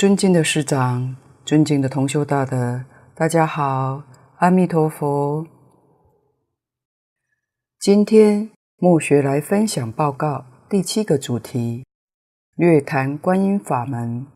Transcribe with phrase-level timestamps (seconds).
[0.00, 1.14] 尊敬的师长、
[1.44, 2.82] 尊敬的同修大德，
[3.14, 4.02] 大家好，
[4.36, 5.46] 阿弥陀佛。
[7.78, 11.84] 今天墨学来分享报告第七个主题：
[12.56, 14.26] 略谈观音法门。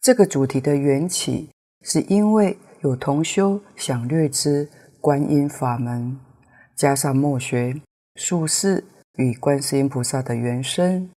[0.00, 1.50] 这个主题的缘起，
[1.82, 4.66] 是因为有同修想略知
[4.98, 6.18] 观音法门，
[6.74, 7.82] 加上墨学
[8.14, 8.82] 术士
[9.16, 11.10] 与观世音菩萨的缘深，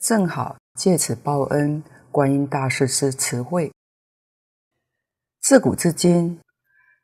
[0.00, 3.70] 正好借此报恩观音大士之慈惠。
[5.42, 6.40] 自古至今，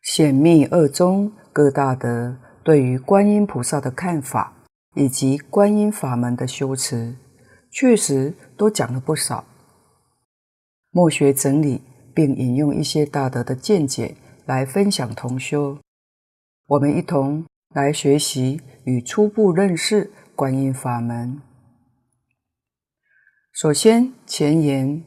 [0.01, 4.55] 显密二宗各大德对于观音菩萨的看法，
[4.95, 7.17] 以及观音法门的修持，
[7.71, 9.45] 确实都讲了不少。
[10.91, 11.83] 慕学整理
[12.15, 14.17] 并引用一些大德的见解
[14.47, 15.79] 来分享同修，
[16.69, 21.43] 我们一同来学习与初步认识观音法门。
[23.57, 25.03] 首先前言，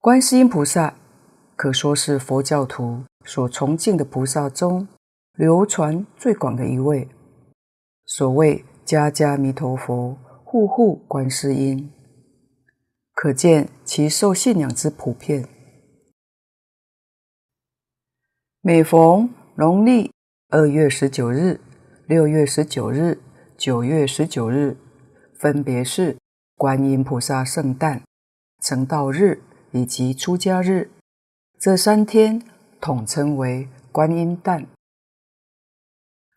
[0.00, 0.96] 观世音菩萨
[1.54, 4.88] 可说是佛教徒所崇敬的菩萨中
[5.34, 7.06] 流传最广的一位。
[8.06, 11.92] 所谓家家弥陀佛，户户观世音。
[13.12, 15.46] 可见其受信仰之普遍。
[18.62, 20.10] 每逢农历
[20.48, 21.60] 二月十九日、
[22.06, 23.20] 六月十九日、
[23.58, 24.78] 九月十九日，
[25.44, 26.16] 分别是
[26.56, 28.02] 观音菩萨圣诞、
[28.62, 29.42] 成道日
[29.72, 30.90] 以及出家日，
[31.60, 32.42] 这三天
[32.80, 34.66] 统称为观音诞。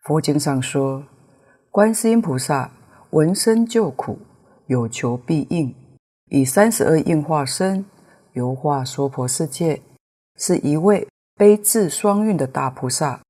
[0.02, 1.06] 佛经上说，
[1.70, 2.70] 观世音菩萨
[3.12, 4.18] 闻声救苦，
[4.66, 5.74] 有求必应。
[6.26, 7.86] 以三十二应化身
[8.34, 9.80] 游化娑婆世界，
[10.36, 13.22] 是一位悲智双运的大菩萨。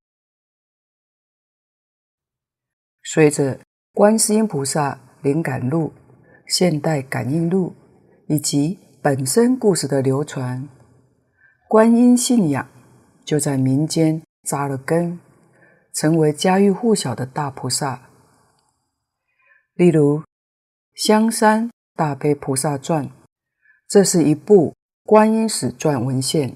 [3.01, 3.55] 随着
[3.93, 5.87] 《观世音菩萨灵感录》
[6.47, 7.75] 《现代感应录》
[8.33, 10.67] 以及本身故事的流传，
[11.67, 12.67] 观音信仰
[13.23, 15.19] 就在民间扎了根，
[15.93, 18.09] 成为家喻户晓的大菩萨。
[19.75, 20.23] 例如
[20.93, 21.69] 香山。
[22.01, 23.07] 《大悲菩萨传》，
[23.85, 26.55] 这是一部观音史传文献，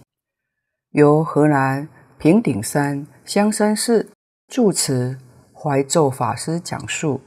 [0.91, 4.09] 由河南平顶山香山寺
[4.47, 5.19] 住持
[5.53, 7.19] 怀咒法师讲述。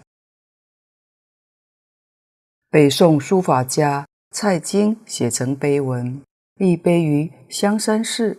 [2.77, 6.21] 北宋书法家蔡京写成碑文，
[6.57, 8.39] 立碑于香山寺。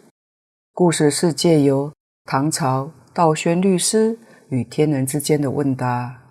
[0.74, 1.92] 故事是借由
[2.24, 6.22] 唐朝道宣律师与天人之间的问答，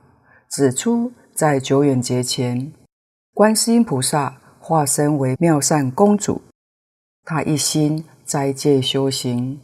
[0.49, 2.73] 指出在久远节前。
[3.35, 6.41] 观世音菩萨化身为妙善公主，
[7.25, 9.61] 她一心斋戒修行，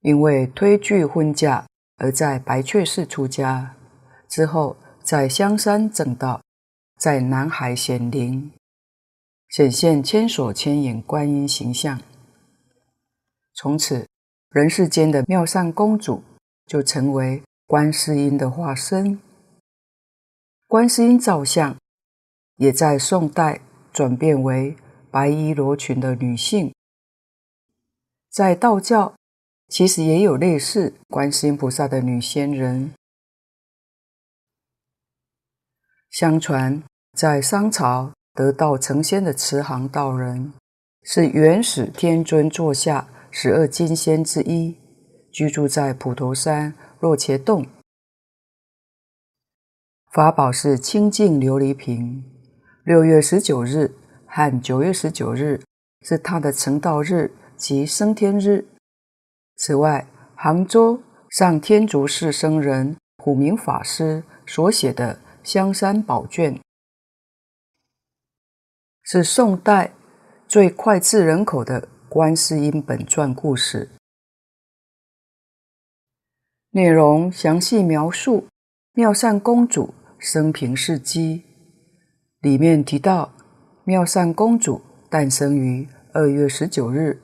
[0.00, 1.64] 因为推拒婚嫁
[1.98, 3.76] 而在白雀寺出家。
[4.26, 6.40] 之后在香山证道，
[6.96, 8.52] 在南海显灵，
[9.48, 12.00] 显现千手千眼观音形象。
[13.54, 14.06] 从此，
[14.50, 16.22] 人世间的妙善公主
[16.66, 19.20] 就成为观世音的化身。
[20.66, 21.76] 观世音造像。
[22.56, 23.60] 也在宋代
[23.92, 24.76] 转变为
[25.10, 26.72] 白衣罗裙的女性。
[28.30, 29.14] 在道教，
[29.68, 32.94] 其实也有类似观世音菩萨的女仙人。
[36.18, 36.82] 相传，
[37.12, 40.54] 在商朝得道成仙的慈航道人，
[41.02, 44.78] 是元始天尊座下十二金仙之一，
[45.30, 47.66] 居住在普陀山若茄洞，
[50.10, 52.24] 法宝是清净琉璃瓶。
[52.82, 53.94] 六月十九日
[54.26, 55.60] 和九月十九日
[56.00, 58.64] 是他的成道日及升天日。
[59.58, 65.14] 此外，杭州上天竺寺僧人普明法师所写的
[65.46, 66.54] 《香山宝卷》，
[69.04, 69.92] 是宋代
[70.48, 73.88] 最脍炙人口的观世音本传故事，
[76.70, 78.48] 内容详细描述
[78.94, 81.44] 妙善公主生平事迹。
[82.40, 83.32] 里面提到，
[83.84, 87.22] 妙善公主诞生于二月十九日，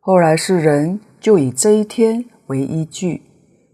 [0.00, 3.22] 后来世人就以这一天为依据，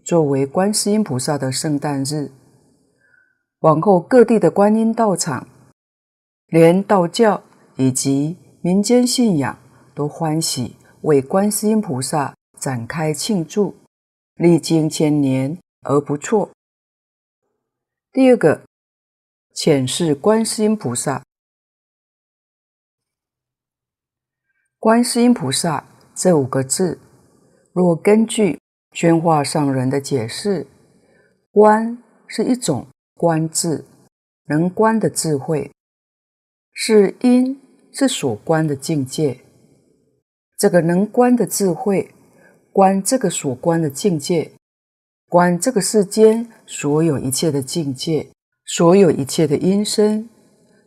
[0.05, 2.31] 作为观世音菩萨的圣诞日。
[3.59, 5.47] 往后各地的观音道场，
[6.47, 7.43] 连道教
[7.77, 9.57] 以及民间信仰
[9.93, 13.75] 都欢喜为观世音菩萨展开庆祝，
[14.35, 16.51] 历经千年而不辍。
[18.11, 18.61] 第二个。
[19.57, 21.23] 浅释观世音菩萨，
[24.77, 26.99] 观世音菩萨这五个字，
[27.71, 28.59] 若根据
[28.91, 30.67] 宣化上人的解释，
[31.51, 33.85] 观是一种观智，
[34.49, 35.71] 能观的智慧，
[36.73, 37.61] 是因，
[37.93, 39.39] 是所观的境界。
[40.57, 42.13] 这个能观的智慧，
[42.73, 44.51] 观这个所观的境界，
[45.29, 48.27] 观这个世间所有一切的境界，
[48.65, 50.27] 所有一切的音声。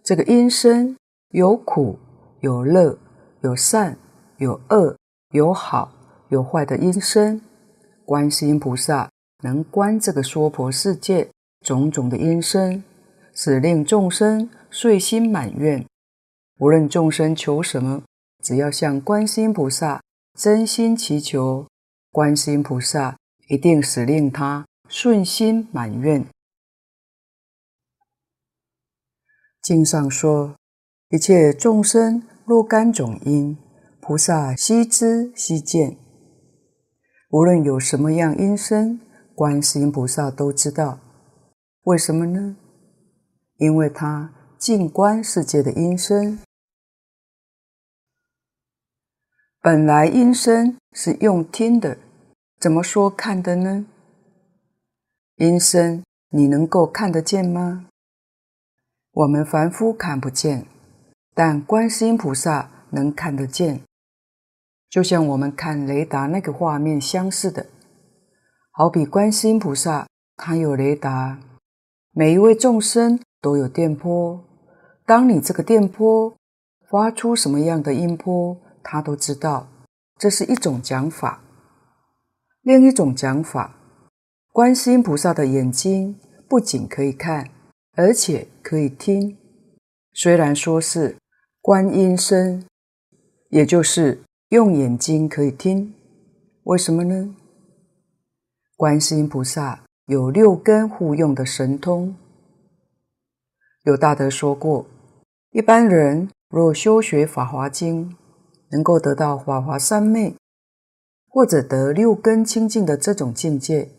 [0.05, 0.95] 这个音声
[1.31, 1.99] 有苦，
[2.41, 2.99] 有乐，
[3.41, 3.97] 有善，
[4.37, 4.95] 有恶，
[5.31, 5.91] 有好，
[6.29, 7.41] 有坏的音声。
[8.05, 9.11] 观世音菩萨
[9.43, 11.31] 能观这个娑婆世界
[11.69, 12.83] 种种的音声，
[13.35, 15.85] 使令众生遂心满愿。
[16.61, 18.05] 无论众生求什么，
[18.43, 20.03] 只要向观世音菩萨
[20.35, 21.67] 真心祈求，
[22.11, 23.19] 观世音菩萨
[23.51, 26.27] 一定使令他顺心满愿。
[29.61, 30.57] 经上说，
[31.11, 33.59] 一切众生若干种因，
[34.01, 35.99] 菩萨悉知悉见。
[37.29, 38.99] 无论有什么样音声，
[39.35, 41.01] 观世音菩萨都知道。
[41.89, 42.55] 为什么呢？
[43.57, 46.39] 因为他静观世界的音声。
[49.63, 51.97] 本来音声是用听的，
[52.61, 53.87] 怎么说看的呢？
[55.37, 57.87] 音声你能够看得见吗？
[59.13, 60.67] 我们凡夫看不见，
[61.33, 63.81] 但观世音菩萨能看得见。
[64.91, 67.65] 就像我们看雷达那个画面相似的，
[68.73, 70.07] 好比观世音菩萨，
[70.37, 71.41] 他有雷达，
[72.19, 74.45] 每一位众生都有电波。
[75.07, 76.37] 当你这个电波
[76.91, 79.69] 发出什么样的音波，他都知道。
[80.19, 81.41] 这是一种讲法。
[82.63, 83.77] 另一种讲法，
[84.53, 86.19] 观世音菩萨的眼睛
[86.49, 87.51] 不仅可以看，
[87.95, 89.39] 而且可以听。
[90.13, 91.19] 虽然说是
[91.61, 92.67] 观音声，
[93.51, 94.25] 也就是。
[94.49, 95.95] 用眼睛可以听，
[96.65, 97.37] 为什么呢？
[98.77, 102.17] 观世音菩萨有六根互用的神通。
[103.83, 104.87] 有大德说过，
[105.51, 108.09] 一般人若修学《法华经》，
[108.71, 110.35] 能够得到法华三昧，
[111.29, 113.91] 或者得六根清净的这种境界，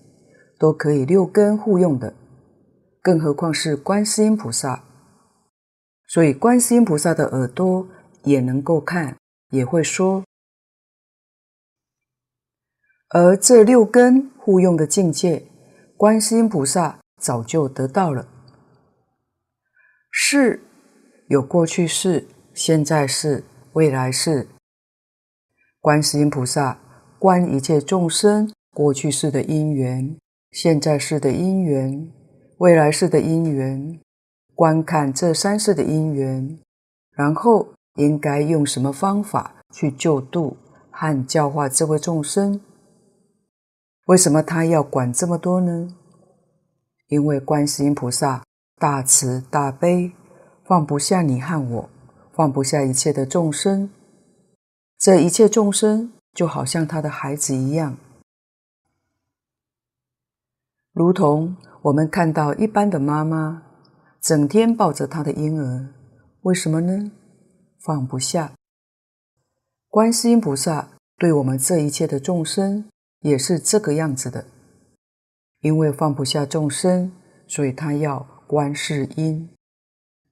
[0.57, 2.15] 都可以六根互用的，
[3.03, 4.83] 更何况是观世音菩萨。
[6.07, 7.87] 所以，观世音菩萨的耳朵
[8.23, 9.15] 也能够看，
[9.51, 10.23] 也会说。
[13.09, 15.45] 而这六根互用的境界，
[15.99, 18.25] 观世音菩萨早就得到了。
[20.09, 20.61] 世
[21.27, 23.43] 有过去世、现在世、
[23.73, 24.47] 未来世。
[25.81, 26.79] 观世音菩萨
[27.19, 30.15] 观一切众生过去世的因缘、
[30.51, 32.09] 现在世的因缘、
[32.59, 33.99] 未来世的因缘，
[34.55, 36.57] 观看这三世的因缘，
[37.11, 40.55] 然后应该用什么方法去救度
[40.91, 42.61] 和教化这位众生。
[44.09, 45.95] 为什么他要管这么多呢？
[47.09, 48.43] 因为观世音菩萨
[48.79, 50.11] 大慈大悲，
[50.65, 51.89] 放不下你和我，
[52.33, 53.91] 放不下一切的众生。
[54.97, 57.97] 这一切众生就好像他的孩子一样，
[60.91, 63.61] 如同我们看到一般的妈妈，
[64.19, 65.93] 整天抱着她的婴儿，
[66.41, 67.11] 为什么呢？
[67.77, 68.53] 放不下。
[69.87, 70.89] 观世音菩萨
[71.19, 72.89] 对我们这一切的众生。
[73.21, 74.45] 也是这个样子的，
[75.61, 77.11] 因为放不下众生，
[77.47, 79.49] 所以他要观世音，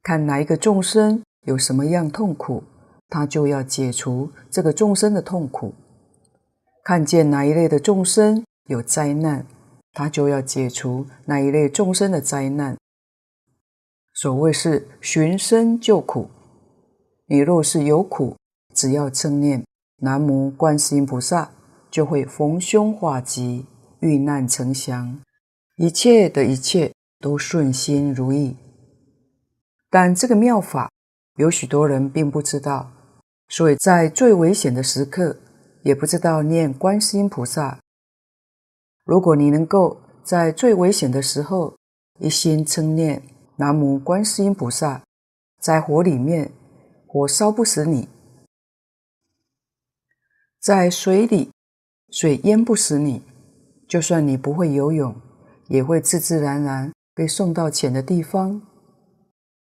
[0.02, 2.64] 看哪一个众生有什么样痛苦，
[3.10, 5.74] 他就要解除这个众生的痛苦；
[6.84, 9.46] 看见哪一类的众生有灾难，
[9.92, 12.78] 他就要解除哪一类众生的灾难。
[14.14, 16.30] 所谓是寻声救苦，
[17.26, 18.38] 你若是有苦，
[18.74, 19.66] 只要称念
[19.98, 21.52] 南无观世音菩萨。
[21.98, 23.66] 就会逢凶化吉，
[24.02, 25.20] 遇难成祥，
[25.78, 28.56] 一切的一切都顺心如意。
[29.90, 30.92] 但这个妙法
[31.38, 32.92] 有许多人并不知道，
[33.50, 35.38] 所以在最危险的时刻
[35.82, 37.80] 也不知道念观世音菩萨。
[39.04, 41.76] 如果你能够在最危险的时候
[42.20, 43.24] 一心称念
[43.56, 45.02] 南无观世音菩萨，
[45.60, 46.52] 在火里面
[47.08, 48.08] 火烧不死你，
[50.60, 51.50] 在水里。
[52.10, 53.22] 水淹不死你，
[53.88, 55.14] 就算你不会游泳，
[55.68, 58.62] 也会自自然然被送到浅的地方。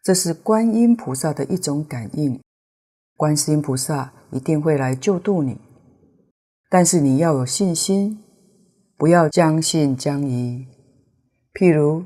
[0.03, 2.41] 这是观音菩萨的一种感应，
[3.17, 5.59] 观世音菩萨一定会来救度你。
[6.69, 8.23] 但是你要有信心，
[8.97, 10.67] 不要将信将疑。
[11.53, 12.05] 譬如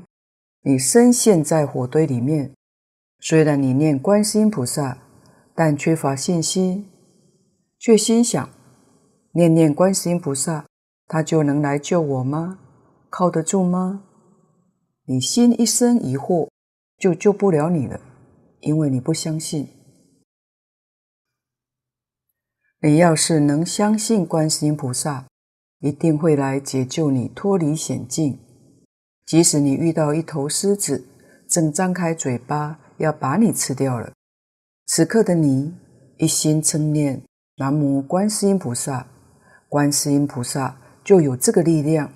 [0.63, 2.51] 你深陷在火堆里面，
[3.19, 4.97] 虽然你念观世音菩萨，
[5.53, 6.89] 但缺乏信心，
[7.77, 8.49] 却心想。
[9.35, 10.65] 念念观世音菩萨，
[11.07, 12.57] 他就能来救我吗？
[13.09, 14.05] 靠得住吗？
[15.07, 16.47] 你心一生疑惑，
[16.97, 17.99] 就救不了你了。
[18.61, 19.67] 因为你不相信。
[22.81, 25.25] 你要是能相信观世音菩萨，
[25.79, 28.39] 一定会来解救你脱离险境。
[29.25, 31.05] 即使你遇到一头狮子，
[31.49, 34.13] 正张开嘴巴要把你吃掉了，
[34.85, 35.75] 此刻的你
[36.19, 37.21] 一心称念
[37.57, 39.07] 南无观世音菩萨，
[39.75, 42.09] 观世音菩萨就有这个力量，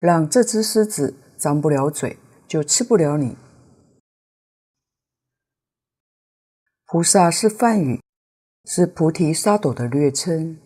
[0.00, 2.18] 让这只狮子张不了嘴，
[2.48, 3.36] 就吃不了你。
[6.86, 8.00] 菩萨是梵语。
[8.64, 10.58] 是菩提萨埵的略称。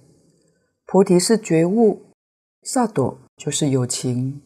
[0.87, 2.15] 菩提是觉悟，
[2.63, 4.41] 萨埵就是有情。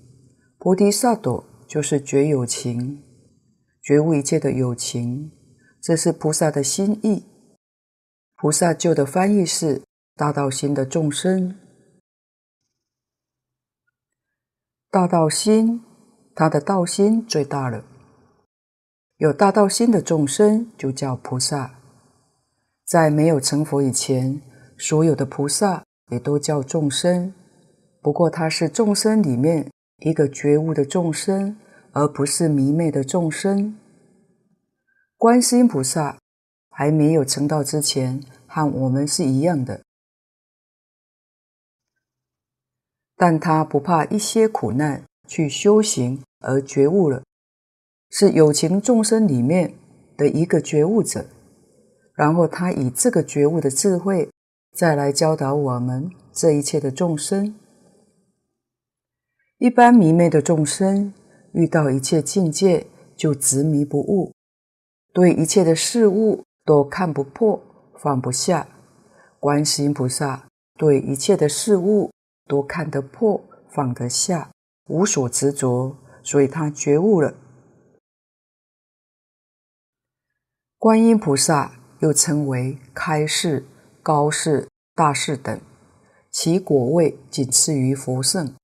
[0.59, 3.04] 菩提萨埵就是觉有情，
[3.80, 5.30] 觉悟一切的有情，
[5.80, 7.25] 这是菩萨的心意。
[8.35, 9.82] 菩萨旧的翻译是
[10.16, 11.54] 大道心的众生，
[14.93, 15.81] 大道心，
[16.35, 17.83] 他的道心最大了。
[19.17, 21.77] 有大道心的众生就叫菩萨。
[22.85, 24.43] 在没有成佛以前，
[24.77, 27.33] 所有的菩萨也都叫众生，
[28.03, 29.71] 不过他是众生里面
[30.01, 31.57] 一个觉悟的众生，
[31.93, 33.75] 而不是迷昧的众生。
[35.17, 36.19] 观世音菩萨
[36.69, 39.81] 还没有成道之前，和我们是一样的，
[43.23, 47.23] 但他不怕一些苦难去修行而觉悟了，
[48.11, 49.75] 是有情众生里面
[50.17, 51.25] 的一个觉悟者。
[52.14, 54.29] 然后他以这个觉悟的智慧，
[54.76, 57.55] 再来教导我们这一切的众生。
[59.59, 61.14] 一般迷昧的众生
[61.52, 64.33] 遇到一切境界就执迷不悟，
[65.12, 67.62] 对一切的事物都看不破、
[68.00, 68.67] 放不下。
[69.38, 72.11] 观世音菩萨对一切的事物
[72.52, 74.52] 都看得破、放得下，
[74.88, 77.35] 无所执着，所以他觉悟了。
[80.76, 81.78] 观音菩萨。
[82.02, 83.64] 又称为开示、
[84.02, 85.61] 高示、大示等，
[86.32, 88.56] 其果位仅次于佛圣，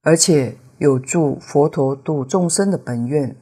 [0.00, 3.36] 而且有助佛陀度众生的本愿。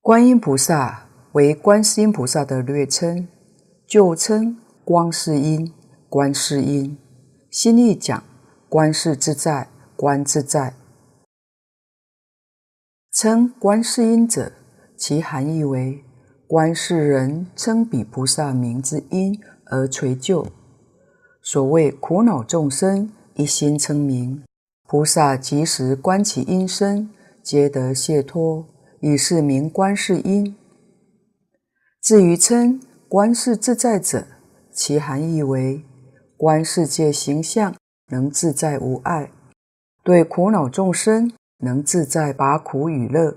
[0.00, 3.28] 观音菩萨为观世音菩萨的略称，
[3.86, 5.72] 旧称光世音、
[6.08, 6.98] 观世音，
[7.50, 8.24] 新译讲
[8.68, 10.74] 观世自在、观自在。
[13.12, 14.52] 称观世音者，
[14.96, 16.02] 其含义为
[16.46, 20.46] 观世人称彼菩萨名之音而垂救。
[21.42, 24.42] 所谓苦恼众生一心称名，
[24.88, 27.10] 菩萨即时观其音声，
[27.42, 28.66] 皆得解脱，
[29.00, 30.56] 以是名观世音。
[32.02, 34.26] 至于称观世自在者，
[34.80, 35.84] 其含义为
[36.38, 39.30] 观世界形象能自在无碍，
[40.02, 41.30] 对苦恼众生。
[41.62, 43.36] 能自在拔苦与乐，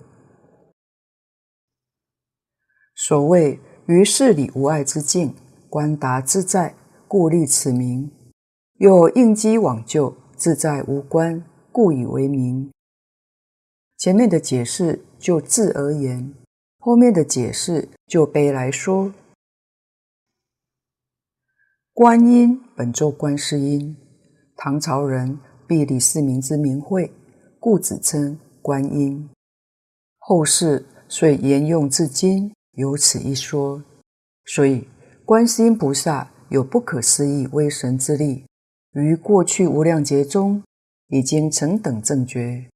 [2.96, 5.36] 所谓于事理无碍之境，
[5.70, 6.74] 观达自在，
[7.06, 8.10] 故立此名；
[8.78, 12.72] 又应机往救，自在无关，故以为名。
[13.98, 16.34] 前面的解释就字而言，
[16.80, 19.12] 后面的解释就悲来说。
[21.96, 23.96] 观音本作观世音，
[24.58, 27.14] 唐朝人毕李世民之名讳。
[27.60, 29.30] 故子称观音，
[30.18, 33.84] 后世遂沿用至今，有此一说。
[34.44, 34.88] 所以，
[35.24, 38.48] 观世音菩萨有不可思议威神之力，
[38.94, 40.64] 于过去无量劫中
[41.10, 42.68] 已经成等正觉，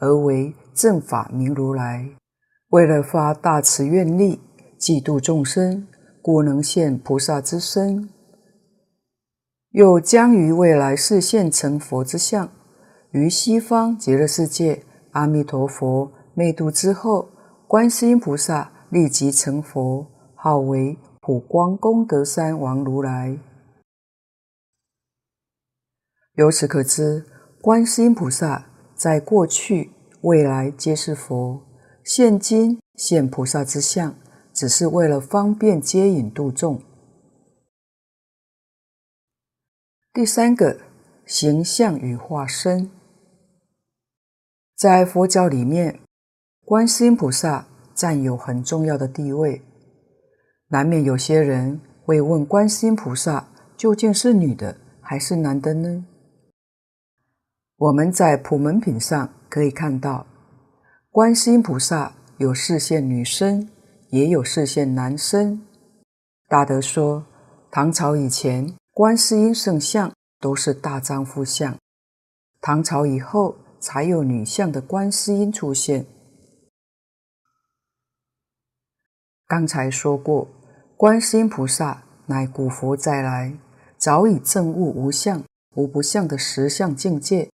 [0.00, 2.06] 而为正法明如来。
[2.68, 4.38] 为了发大慈愿力，
[4.76, 5.88] 济度众生，
[6.20, 8.10] 故能现菩萨之身，
[9.76, 12.48] 又将于未来示现成佛之相。
[13.10, 17.28] 于西方极乐世界，阿弥陀佛灭度之后，
[17.68, 23.38] 观世音菩萨立即成佛，号为普光功德山王如来。
[26.36, 27.26] 由此可知，
[27.60, 29.90] 观世音菩萨在过去、
[30.22, 31.60] 未来皆是佛，
[32.02, 34.14] 现今现菩萨之相，
[34.54, 36.80] 只是为了方便接引度众。
[40.16, 40.78] 第三个，
[41.26, 42.90] 形象与化身。
[44.74, 46.00] 在佛教里面，
[46.64, 49.60] 观世音菩萨占有很重要的地位。
[50.68, 53.46] 难免有些人会问：观世音菩萨
[53.76, 56.06] 究竟是女的还是男的呢？
[57.76, 60.26] 我们在普门品上可以看到，
[61.10, 63.68] 观世音菩萨有示现女身，
[64.08, 65.60] 也有示现男身。
[66.48, 67.26] 大德说，
[67.70, 70.10] 唐朝以前，观世音圣像
[70.40, 71.74] 都是大丈夫相；
[72.62, 76.06] 唐朝以后，才有女相的观世音出现。
[79.46, 80.48] 刚才说过，
[80.96, 83.58] 观世音菩萨乃古佛再来，
[83.98, 87.50] 早已证悟无相、无不相的实相境界，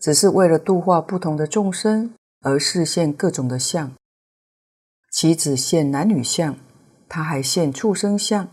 [0.00, 3.90] 只是为了度化不同的众生而示现各种的相。
[5.10, 6.56] 岂止现男女相，
[7.08, 8.48] 他还现畜生相、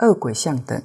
[0.00, 0.82] 恶鬼相等。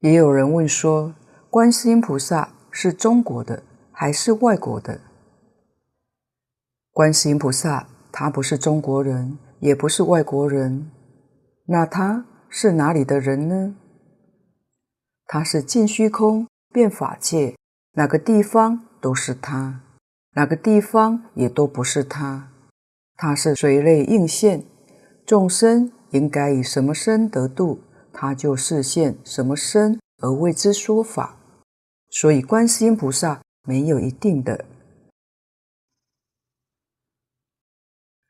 [0.00, 1.12] 也有人问说，
[1.50, 5.00] 观世音菩萨是中国的还是外国的？
[6.92, 10.92] 观世音菩萨他不是中国人，也不是外国人，
[11.66, 13.74] 那他是哪里的人呢？
[15.26, 17.56] 他是尽虚空遍法界，
[17.94, 19.80] 哪个地方都是他。
[20.34, 22.52] 哪个地方也都不是他，
[23.16, 24.62] 他是随类应现，
[25.26, 27.80] 众生应该以什么身得度，
[28.20, 31.36] 他就示现什么身而为之说法。
[32.10, 34.64] 所以观世音菩萨没有一定的，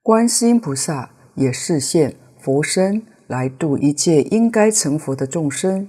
[0.02, 5.88] 观世音菩萨也示现佛身来度一切应该成佛的众生，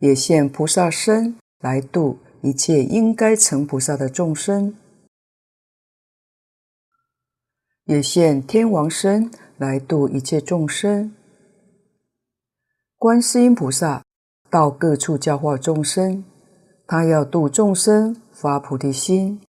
[0.00, 4.76] 也现菩萨身来度一切应该成菩萨的众生。
[7.84, 11.14] 也现天王身来度一切众生。
[13.04, 14.02] 观世音菩萨
[14.48, 16.24] 到各处教化众生，
[16.86, 19.42] 他要度众生发菩提心，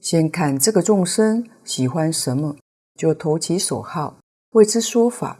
[0.00, 2.56] 先看这个众生喜欢什么，
[2.94, 4.16] 就投其所好，
[4.52, 5.36] 为之说法。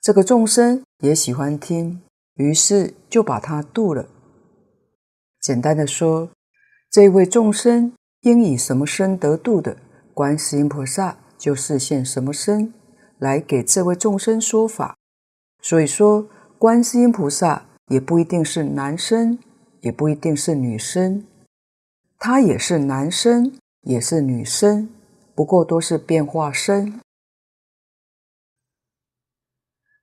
[0.00, 2.02] 这个众生也喜欢听，
[2.34, 4.08] 于是就把他度了。
[5.40, 6.30] 简单的说，
[6.90, 9.76] 这位众生应以什么身得度的？
[10.12, 12.74] 观世音菩萨就示现什么身
[13.20, 14.96] 来给这位众生说法。
[15.62, 16.26] 所以说，
[16.60, 19.38] 观世音菩萨也不一定是男身，
[19.80, 21.26] 也不一定是女身，
[22.18, 24.90] 他也是男身，也是女身，
[25.34, 27.00] 不过都是变化身。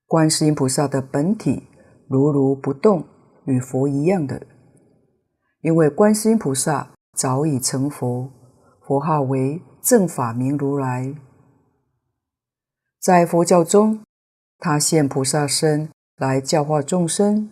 [0.08, 1.68] 观世音菩萨的本体
[2.10, 3.08] 如如不动，
[3.46, 4.48] 与佛一样的，
[5.62, 8.32] 因为观世音菩萨早已成佛，
[8.82, 9.62] 佛号为。
[9.80, 11.16] 正法明如来，
[13.00, 14.04] 在佛教中，
[14.58, 17.48] 他现菩萨身来教化众生；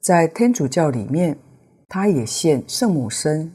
[0.00, 1.38] 在天主教里面，
[1.86, 3.54] 他也现圣母身，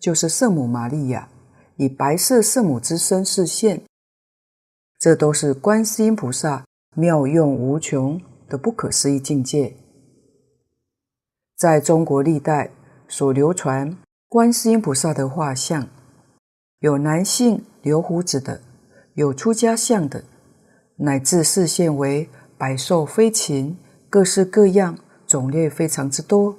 [0.00, 1.28] 就是圣母玛利亚，
[1.76, 3.82] 以白色圣母之身示现。
[4.98, 6.64] 这都是观世音菩萨
[6.96, 9.76] 妙用无穷的不可思议境界。
[11.56, 12.70] 在中国历代
[13.06, 13.96] 所流传
[14.28, 15.86] 观世音菩萨的画像。
[16.80, 18.60] 有男性留胡子的，
[19.14, 20.24] 有出家相的，
[20.96, 22.28] 乃至示现为
[22.58, 23.78] 百兽飞禽，
[24.14, 24.96] 各式各样，
[25.26, 26.56] 种类非常之多。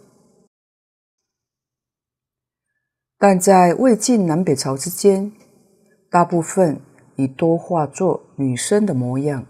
[3.18, 5.32] 但在魏晋南北朝之间，
[6.10, 6.82] 大部分
[7.16, 9.46] 已多化作女生的模样，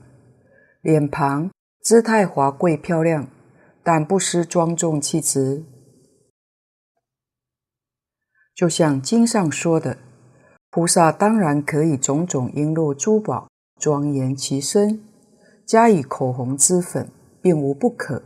[0.82, 1.50] 脸庞
[1.82, 3.28] 姿态华贵漂亮，
[3.82, 5.64] 但不失庄重气质。
[8.54, 9.98] 就像经上说的。
[10.70, 13.48] 菩萨当然可以种种璎珞珠宝
[13.80, 15.04] 庄严其身，
[15.66, 17.10] 加以口红脂粉，
[17.46, 18.24] 并无不可。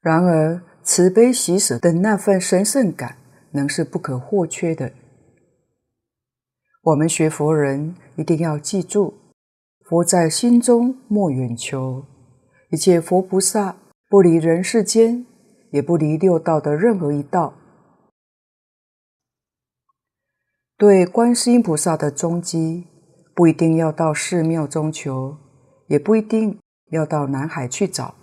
[0.00, 3.18] 然而慈悲喜舍的那份神圣感，
[3.50, 4.90] 能是不可或缺的。
[6.80, 9.12] 我们学佛人一定要记住：
[9.80, 12.06] 佛在心中莫远求。
[12.70, 13.76] 一切佛菩萨
[14.08, 15.26] 不离人世间，
[15.72, 17.52] 也不离六道的任何一道。
[20.78, 22.86] 对观世音菩萨的踪迹，
[23.34, 25.36] 不一定要到寺庙中求，
[25.90, 26.56] 也不一定
[26.92, 28.14] 要到南海去找。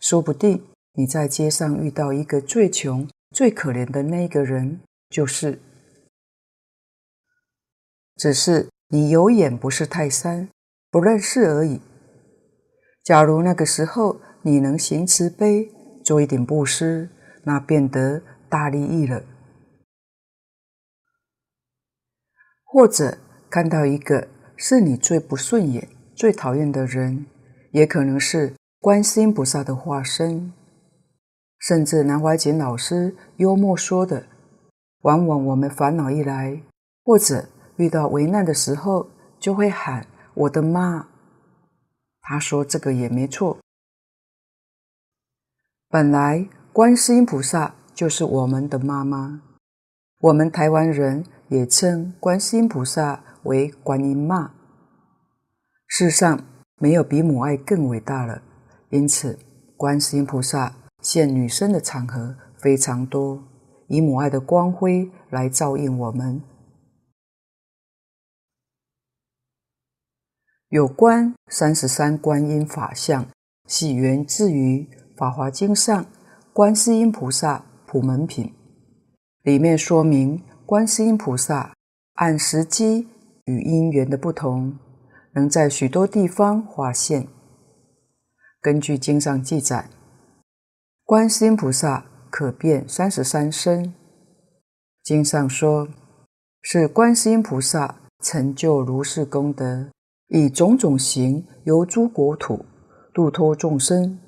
[0.00, 5.60] 说不定你在街上遇到一个最穷、最可怜的那个人，就是。
[8.16, 10.48] 只是你有眼不识泰山，
[10.90, 11.82] 不认识而已。
[13.02, 15.70] 假如那个时候你能行慈悲，
[16.02, 17.10] 做一点布施，
[17.44, 19.22] 那便得大利益了。
[22.64, 23.18] 或者
[23.50, 25.88] 看到一个是你最不顺眼、
[26.22, 27.26] 最讨厌的人，
[27.72, 30.52] 也可能是观世音菩萨的化身。
[31.58, 34.28] 甚至南怀瑾老师幽默说的
[35.02, 36.62] ：“往往我们烦恼一来，
[37.02, 41.08] 或者遇到危难的时候，就会喊‘我的妈’。”
[42.22, 43.58] 他说这个也没错。
[45.88, 49.42] 本来观世音菩萨就是我们的妈妈，
[50.20, 51.24] 我们台湾人。
[51.48, 54.54] 也称观世音菩萨为观音妈。
[55.94, 56.42] 世上
[56.80, 58.42] 没有比母爱更伟大了，
[58.88, 59.38] 因此
[59.76, 63.44] 观世音菩萨现女身的场合非常多，
[63.88, 66.40] 以母爱的光辉来照应我们。
[70.70, 73.26] 有关三十三观音法相，
[73.66, 76.06] 系源自于《法华经》上
[76.54, 78.54] 观世音菩萨普门品，
[79.42, 81.74] 里面说明观世音菩萨
[82.14, 83.08] 按时机
[83.44, 84.78] 与因缘的不同，
[85.34, 87.26] 能在许多地方化现。
[88.60, 89.88] 根据经上记载，
[91.04, 93.94] 观世音菩萨可变三十三身。
[95.02, 95.88] 经上说，
[96.60, 99.88] 是观世音菩萨成就如是功德。
[100.28, 102.64] 以种种形游诸国土，
[103.12, 104.18] 度脱众生。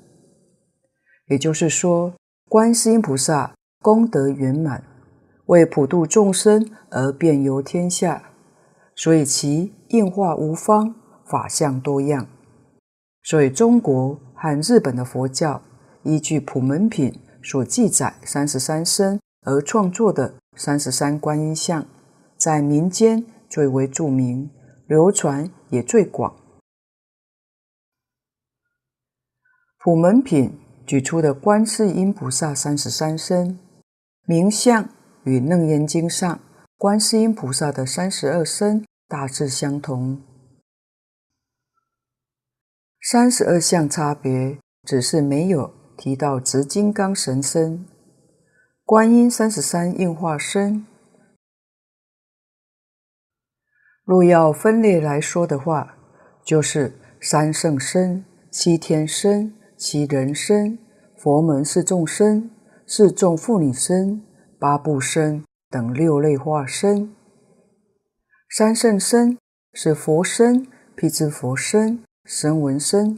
[1.27, 2.13] 也就是说，
[2.47, 4.83] 观世音菩萨功德圆满，
[5.47, 8.29] 为普度众生而遍游天下，
[8.95, 10.93] 所以其应化无方，
[11.25, 12.27] 法相多样。
[13.23, 15.61] 所以中国和日本的佛教
[16.03, 21.85] 依据普门品所记载三十三身而创作的三十三观音像，
[22.37, 24.51] 在民间最为著名。
[24.87, 26.35] 流传也最广。
[29.79, 33.57] 普门品举出的观世音菩萨三十三身
[34.27, 34.87] 名相，
[35.23, 36.39] 与《楞严经》上
[36.77, 40.19] 观世音菩萨的三十二身大致相同。
[42.99, 47.85] 三十二相差别，只是没有提到执金刚神身。
[48.83, 50.87] 观音三十三应化身。
[54.03, 55.97] 若要分类来说的话，
[56.43, 60.79] 就是三圣身、七天身、七人身、
[61.15, 62.49] 佛门四众生、
[62.87, 64.23] 四众妇女身、
[64.59, 67.15] 八部身等六类化身。
[68.49, 69.37] 三圣身
[69.73, 73.17] 是佛身、辟支佛身、声闻身；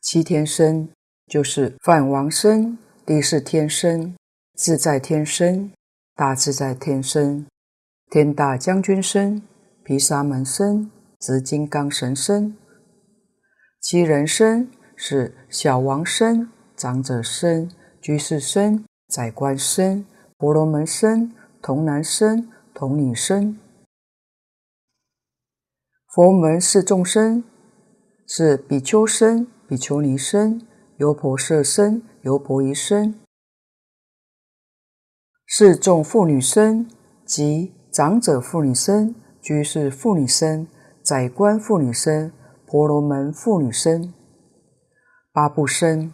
[0.00, 0.88] 七天身
[1.26, 4.14] 就是梵王身、帝释天身、
[4.54, 5.72] 自在天身、
[6.16, 7.46] 大自在天身、
[8.10, 9.42] 天大将军身。
[9.82, 12.56] 毗沙门身、执金刚神身，
[13.80, 17.68] 七人身是小王身、长者身、
[18.00, 20.04] 居士身、宰官身、
[20.36, 23.58] 婆罗门身、童男身、童女身。
[26.12, 27.44] 佛门是众生
[28.26, 33.14] 是比丘身、比丘尼身、优婆塞身、优婆夷身。
[35.46, 36.88] 是众妇女身
[37.24, 39.14] 即长者妇女身。
[39.40, 40.66] 居士妇女身、
[41.02, 42.30] 宰官妇女身、
[42.66, 44.12] 婆罗门妇女身，
[45.32, 46.12] 八部身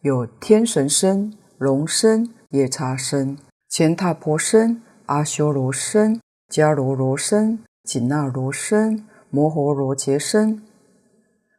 [0.00, 3.38] 有天神身、龙身、夜叉身、
[3.70, 6.20] 乾闥婆身、阿修罗身、
[6.52, 10.62] 迦罗罗身、紧那罗身、摩诃罗伽身，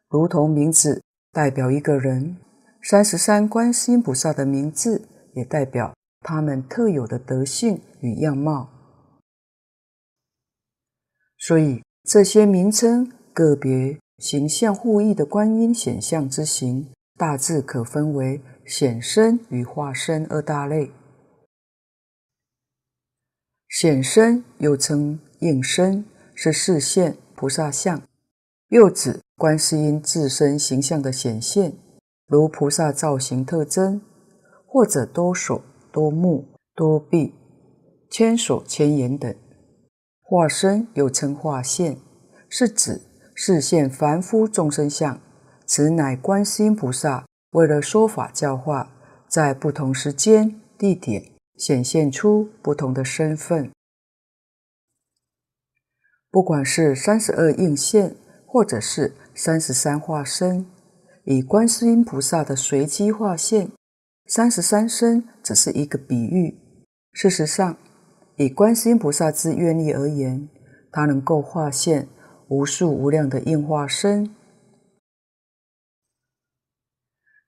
[0.08, 2.38] 如同名字代表一个人，
[2.82, 8.70] 三十三观世音菩萨的名字也代表他们特有的德性与样貌。
[11.36, 20.90] 所以，这些名称个别形象互异的观音显相之行，大致可分为显身与化身二大类。
[23.68, 28.02] 显身又称应身，是示现菩萨相，
[28.68, 31.74] 又指观世音自身形象的显现，
[32.26, 34.00] 如菩萨造型特征，
[34.66, 35.60] 或者多手、
[35.92, 37.34] 多目、多臂、
[38.10, 39.32] 千手千眼等。
[40.22, 41.98] 化身又称化现，
[42.48, 43.02] 是指
[43.34, 45.20] 示现凡夫众生相。
[45.66, 48.90] 此乃观世音菩萨为了说法教化，
[49.28, 53.70] 在不同时间地点显现出不同的身份。
[56.36, 60.66] 不管是三十二应现，或者是三十三化身，
[61.24, 63.72] 以观世音菩萨的随机化现，
[64.26, 66.54] 三十三身只是一个比喻。
[67.14, 67.78] 事实上，
[68.36, 70.46] 以观世音菩萨之愿力而言，
[70.92, 72.06] 他能够化现
[72.48, 74.34] 无数无量的应化身。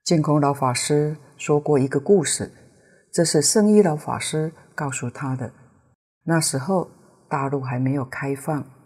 [0.02, 2.50] 净空老法师说过一个故事，
[3.12, 5.52] 这是圣依老法师告诉他的。
[6.24, 6.90] 那时候
[7.28, 8.77] 大陆还没有开放。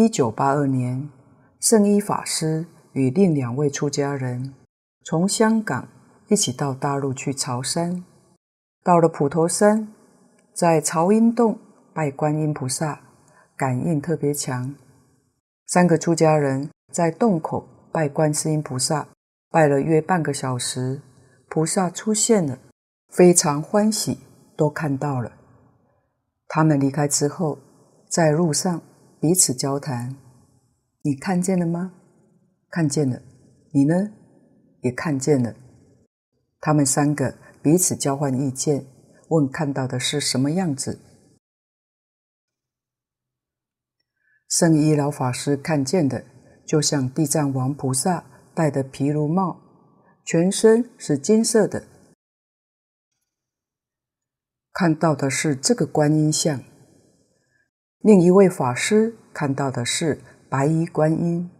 [0.00, 1.10] 一九八二年，
[1.58, 4.54] 圣依法师与另两位出家人
[5.02, 5.88] 从香港
[6.28, 8.04] 一起到大陆去朝山，
[8.84, 9.92] 到了普陀山。
[10.54, 11.58] 在朝音洞
[11.92, 13.00] 拜观音菩萨，
[13.56, 14.72] 感应特别强。
[15.66, 19.08] 三个出家人在洞口拜观世音菩萨，
[19.50, 21.02] 拜了约半个小时，
[21.48, 22.56] 菩萨出现了，
[23.08, 24.20] 非常欢喜，
[24.56, 25.32] 都看到了。
[26.46, 27.58] 他们离开之后，
[28.08, 28.80] 在路上
[29.20, 30.16] 彼此交谈
[31.02, 31.94] ：“你看见了吗？
[32.70, 33.20] 看见了。
[33.72, 34.12] 你呢？
[34.82, 35.54] 也看见了。”
[36.60, 38.86] 他们三个彼此交换意见。
[39.30, 41.00] 问看到的是什么样子？
[44.48, 46.24] 圣依老法师看见的
[46.64, 49.60] 就像地藏王菩萨戴的毗卢帽，
[50.24, 51.86] 全身是金色的。
[54.72, 56.62] 看到的是这个观音像。
[58.00, 61.50] 另一位法师看到的是白衣观音，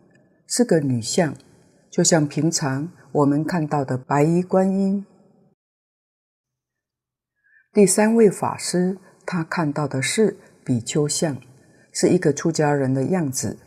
[0.47, 1.35] 是个女像，
[1.91, 5.05] 就像平常我们看到的白衣观音。
[7.73, 11.37] 第三位法师，他看到的是比丘像，
[11.93, 13.59] 是一个出家人的样子。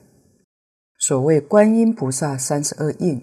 [0.98, 3.22] 所谓观音菩萨三十二应，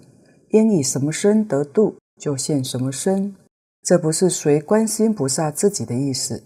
[0.49, 3.35] 应以什么身得度，就现什么身。
[3.81, 6.43] 这不是随观世音菩萨自己的意思。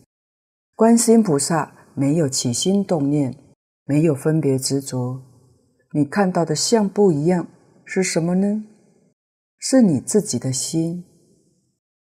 [0.75, 3.35] 观世音菩萨没有起心动念，
[3.85, 5.21] 没有分别执着。
[5.93, 7.47] 你看到的相不一样，
[7.85, 8.63] 是什么呢？
[9.57, 11.03] 是你自己的心。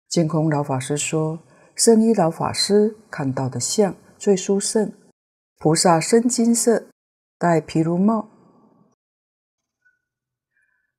[0.08, 1.40] 净空老法师说。
[1.74, 4.92] 圣依老法师看到的相最殊胜，
[5.58, 6.84] 菩萨身金色，
[7.40, 8.28] 戴毗卢帽。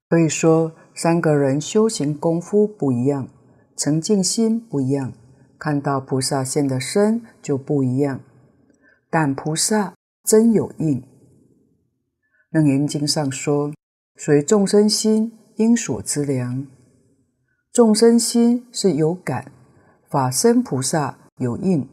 [0.08, 3.28] 可以说，三个人修行功夫不一样，
[3.76, 5.12] 澄净心不一样，
[5.56, 8.20] 看到菩萨现的身就不一样。
[9.12, 9.92] 但菩萨
[10.24, 11.02] 真有应。
[12.48, 13.70] 楞严经上说
[14.16, 16.66] ：“随众生心应所知量。”
[17.70, 19.52] 众生心是有感。
[20.10, 21.86] 法身菩萨有应，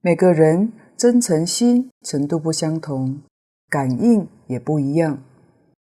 [0.00, 3.20] 每个人真诚心程度不相同，
[3.68, 5.22] 感应也不一样，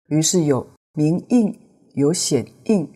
[0.08, 1.56] 于是有明应，
[1.94, 2.88] 有显应，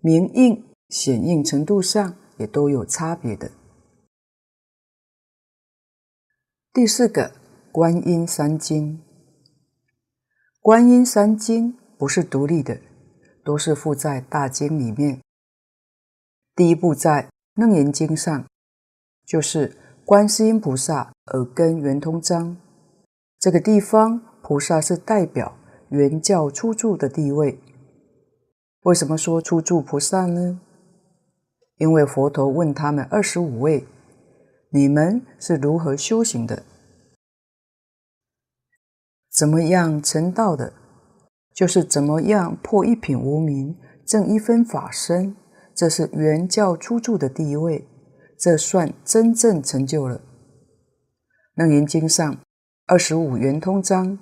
[0.00, 3.50] 明应显应程度上也都有差别的。
[6.74, 7.30] 第四个
[7.70, 9.00] 观音三经，
[10.60, 12.80] 观音三经不是独立的，
[13.44, 15.20] 都是附在大经里面。
[16.56, 17.28] 第一部在。
[17.54, 18.44] 楞严经上
[19.24, 22.56] 就是观世音菩萨耳根圆通章，
[23.38, 25.56] 这个地方菩萨是代表
[25.90, 27.60] 圆教初住的地位。
[28.82, 30.58] 为什么说初住菩萨呢？
[31.76, 33.86] 因为佛陀问他们二十五位
[34.74, 36.64] ：“你们是如何修行的？
[39.30, 40.72] 怎么样成道的？
[41.54, 45.36] 就是怎么样破一品无明，证一分法身。”
[45.76, 47.86] 这是圆教初住的地位，
[48.36, 50.20] 这算真正成就了。
[51.54, 52.36] 楞严经上
[52.86, 54.18] 二十五圆通章，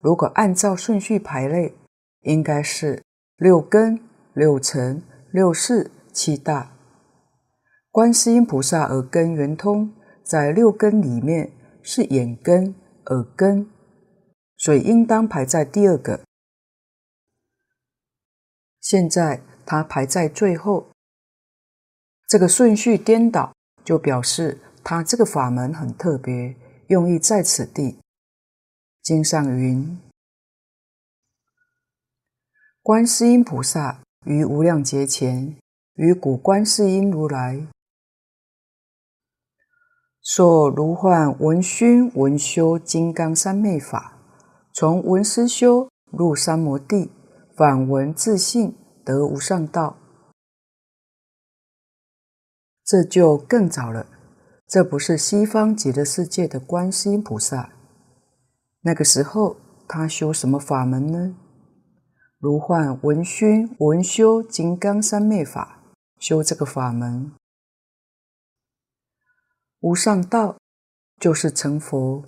[0.00, 1.74] 如果按照顺序排列，
[2.22, 3.02] 应该是
[3.36, 4.00] 六根、
[4.34, 6.72] 六尘、六识、七大。
[7.92, 9.92] 观世音菩萨耳根圆通，
[10.24, 11.52] 在六根里面
[11.82, 12.74] 是眼根、
[13.08, 13.70] 耳根，
[14.56, 16.22] 所以应当排在第二个。
[18.80, 20.88] 现在它排在最后。
[22.26, 23.52] 这个顺序颠倒，
[23.84, 27.98] 就表示他这个法门很特别，用意在此地。
[29.02, 30.00] 经上云
[32.80, 35.58] ：“观世音菩萨于无量劫前，
[35.96, 37.66] 于古观世音如来，
[40.22, 44.20] 说如幻闻熏闻修金刚三昧法，
[44.72, 47.10] 从闻思修入三摩地，
[47.56, 48.72] 反闻自性
[49.04, 49.96] 得无上道。”
[52.86, 54.06] 这就更早了，
[54.68, 57.72] 这不是西方极乐世界的观世音菩萨。
[58.82, 59.56] 那个时候
[59.88, 61.34] 他修什么法门呢？
[62.38, 65.82] 如幻闻熏闻修金刚三昧法，
[66.20, 67.32] 修这个法门。
[69.82, 70.58] 无上道
[71.20, 72.22] 就是成佛。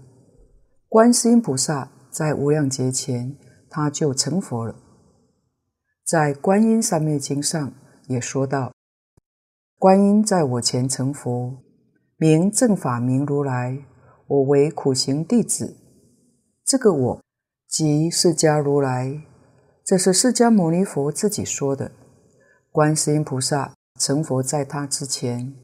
[0.88, 3.37] 观世音菩萨在无量劫前
[3.71, 4.75] 他就成佛了，
[6.05, 7.73] 在《观音三昧经》上
[8.09, 8.73] 也说到。
[9.79, 11.62] 观音在我前成佛，
[12.17, 13.85] 名正法名如来，
[14.27, 15.77] 我为苦行弟子。
[16.64, 17.23] 这个我
[17.69, 19.23] 即释迦如来，
[19.85, 21.93] 这是释迦牟尼佛自己说的。
[22.73, 25.55] 观世音菩萨成佛在他之前，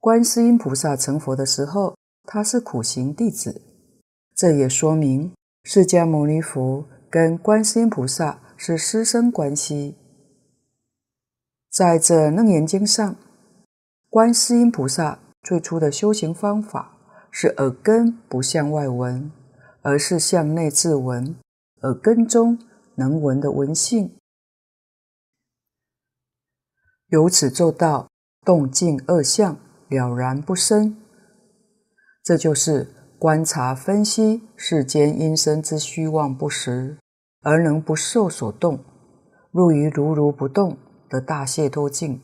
[0.00, 3.60] 观世音菩萨成佛的时候，他是苦行弟子。
[4.34, 5.34] 这也说明
[5.64, 9.98] 释迦牟尼佛跟观世音菩萨是师生关系。
[11.70, 13.14] 在这楞严经上，
[14.08, 16.96] 观世音菩萨最初的修行方法
[17.30, 19.30] 是耳根不向外闻，
[19.82, 21.36] 而是向内自闻，
[21.82, 22.58] 耳根中
[22.94, 24.16] 能闻的闻性，
[27.08, 28.08] 由此做到
[28.46, 29.58] 动静二相
[29.90, 30.96] 了然不生。
[32.24, 36.96] 这就是观察分析世间因生之虚妄不实，
[37.42, 38.82] 而能不受所动，
[39.50, 40.78] 入于如如不动。
[41.10, 42.22] 的大解脱境，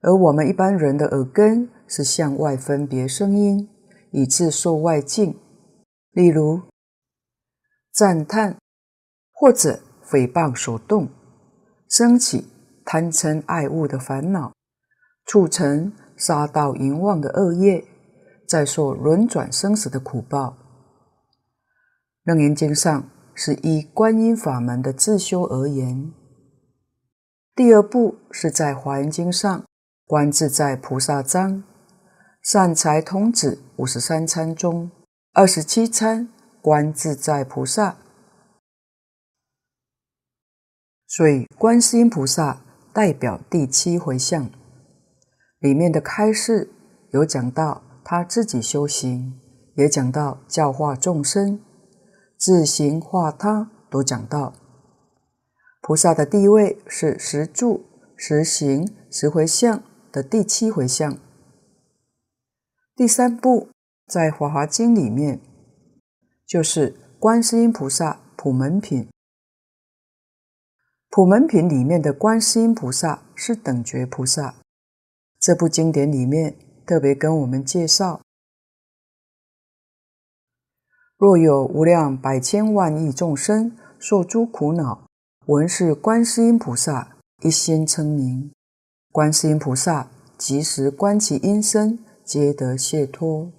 [0.00, 3.68] 而我们一般人的耳根是向外分别声音，
[4.10, 5.38] 以致受外境。
[6.12, 6.62] 例如，
[7.92, 8.56] 赞叹
[9.34, 11.10] 或者诽谤所动，
[11.90, 12.48] 升起
[12.86, 14.54] 贪嗔爱恶的烦恼，
[15.24, 17.84] 促成杀盗淫妄的恶业，
[18.46, 20.56] 再受轮转生死的苦报。
[22.24, 26.12] 楞严经上是依观音法门的自修而言。
[27.54, 29.64] 第二部是在华严经上
[30.06, 31.64] 观自在菩萨章
[32.42, 34.90] 善财童子五十三参中
[35.32, 36.28] 二十七参
[36.60, 37.96] 观自在菩萨。
[41.06, 44.48] 所以观世音菩萨代表第七回向，
[45.62, 46.72] 里面的开示
[47.10, 49.40] 有讲到他自己修行，
[49.76, 51.60] 也讲到教化众生，
[52.36, 54.54] 自行化他都讲到。
[55.80, 57.84] 菩萨的地位是十住、
[58.16, 61.16] 十行、十回向的第七回向。
[62.96, 63.68] 第三部
[64.08, 65.40] 在《华华经》里面，
[66.44, 69.08] 就是观世音菩萨普门品。
[71.08, 74.56] 普门品里面的观世音菩萨是等觉菩萨。
[75.42, 76.54] 这部经典里面
[76.86, 78.22] 特别跟我们介绍：
[81.18, 85.08] 若有无量百千万亿众生受诸苦恼。
[85.46, 88.52] 闻是观世音菩萨一心称名，
[89.10, 93.50] 观世音菩萨即时观其音声，皆得解脱。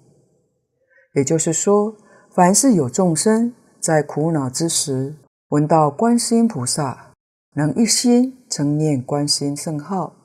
[1.12, 1.94] 也就是说，
[2.34, 5.16] 凡是有众生在苦恼之时，
[5.48, 7.12] 闻到观世音菩萨，
[7.56, 10.16] 能一心称念观世音圣号，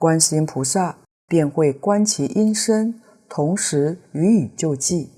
[0.00, 0.96] 观世音菩萨
[1.28, 5.10] 便会观其音声，同时予以救济。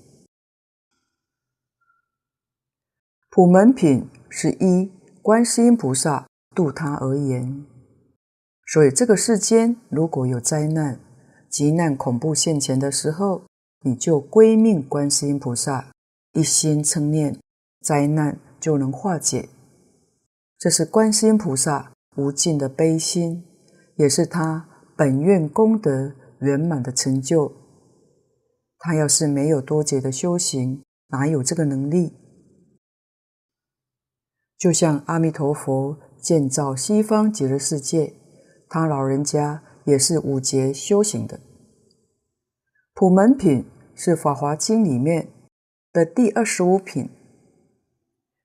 [3.29, 4.91] 普门品是一。
[5.21, 7.65] 观世音菩萨度他而言，
[8.65, 10.99] 所以这个世间如果有灾难、
[11.49, 13.45] 急难、恐怖现前的时候，
[13.83, 15.93] 你就归命观世音菩萨，
[16.33, 17.39] 一心称念，
[17.79, 19.47] 灾难就能化解。
[20.59, 23.45] 这是观世音菩萨无尽的悲心，
[23.95, 27.51] 也是他本愿功德圆满的成就。
[28.79, 32.13] 他要是没有多劫的修行，哪有这个能力？
[34.57, 38.13] 就像阿弥陀佛建造西方极乐世界，
[38.69, 41.39] 他老人家也是五劫修行的。
[42.93, 45.29] 普门品是《法华经》里面
[45.91, 47.09] 的第二十五品。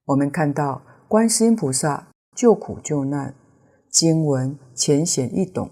[0.07, 3.35] 我们看到观世音菩萨救苦救难，
[3.91, 5.71] 经文浅显易懂。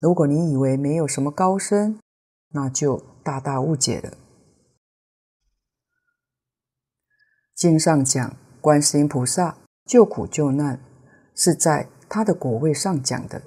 [0.00, 1.98] 如果你以为没有什么高深，
[2.50, 4.12] 那就大大误解了。
[7.54, 8.36] 经上讲。
[8.60, 9.56] 观世音菩萨
[9.86, 10.80] 救苦救难，
[11.32, 13.40] 是在他的果位上讲的。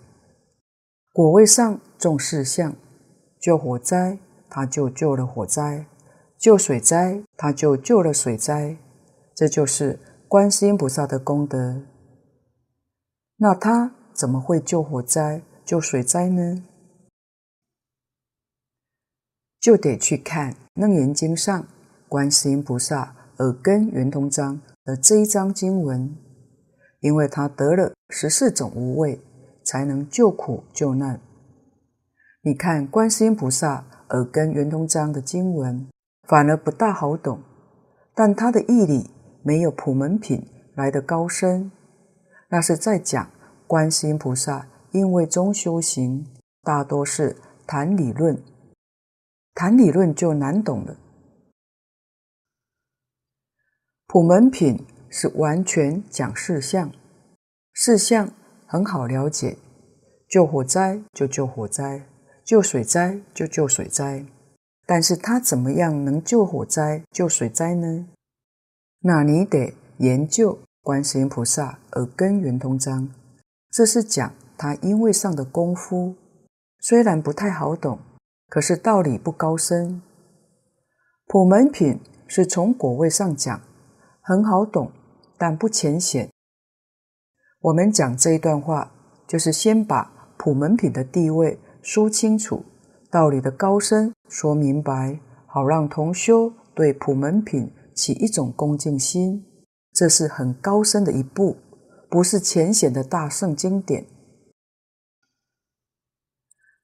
[1.11, 2.73] 果位上重事相，
[3.39, 4.17] 救火灾，
[4.49, 5.85] 他就救了火灾；
[6.39, 8.77] 救水灾，他就救了水灾。
[9.35, 11.83] 这就是观世音菩萨的功德。
[13.35, 16.65] 那他怎么会救火灾、救水灾呢？
[19.57, 21.65] 就得去看《楞严经》上
[22.09, 24.59] 观世音菩萨耳根圆通章。
[24.83, 26.13] 的这一章经文，
[26.99, 29.21] 因为他得了十四种无畏，
[29.63, 31.21] 才能救苦救难。
[32.41, 35.87] 你看观世音菩萨耳根圆通章的经文，
[36.27, 37.41] 反而不大好懂，
[38.13, 39.09] 但他的义理
[39.41, 40.45] 没有普门品
[40.75, 41.71] 来得高深。
[42.49, 43.31] 那是在讲
[43.65, 46.27] 观世音菩萨因为中修行，
[46.63, 48.41] 大多是谈理论，
[49.53, 50.97] 谈理论就难懂了。
[54.07, 56.91] 普门品是完全讲事相，
[57.71, 58.29] 事相
[58.65, 59.57] 很好了解，
[60.27, 62.05] 救火灾就救火灾，
[62.43, 64.25] 救水灾就救水灾。
[64.85, 68.09] 但是他怎么样能救火灾、救水灾呢？
[68.99, 73.09] 那你得研究观世音菩萨耳根圆通章，
[73.69, 76.13] 这是讲他因位上的功夫，
[76.79, 77.97] 虽然不太好懂，
[78.47, 80.03] 可是道理不高深。
[81.25, 83.59] 普门品是从果位上讲。
[84.21, 84.91] 很好懂，
[85.35, 86.29] 但不浅显。
[87.59, 88.91] 我们讲这一段话，
[89.27, 92.63] 就是先把普门品的地位说清楚，
[93.09, 99.43] 道理的高深说明白，好让同修对普门品起一种恭敬心。
[99.91, 101.57] 这是很高深的一步，
[102.11, 104.05] 不是浅显的大圣经典。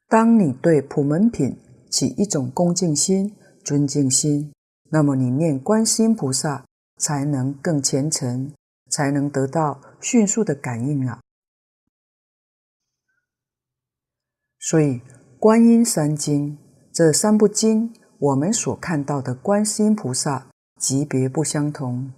[0.07, 1.57] 当你对普门品
[1.89, 4.53] 起一种恭敬心、尊敬心，
[4.89, 6.65] 那么你念观世音菩萨。
[6.99, 8.51] 才能更虔诚，
[8.89, 11.21] 才能得到迅速的感应啊！
[14.59, 15.01] 所以，
[15.39, 16.57] 观音三经
[16.91, 20.47] 这三部经，我们所看到的观世音菩萨
[20.79, 22.11] 级别不相同。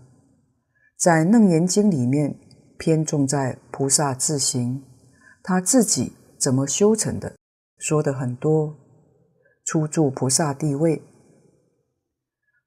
[0.97, 2.39] 在《楞严经》里面，
[2.77, 4.81] 偏重在菩萨自行，
[5.43, 7.35] 他自己怎么修成的，
[7.79, 8.77] 说的很多。
[9.65, 10.97] 初住菩萨地位，《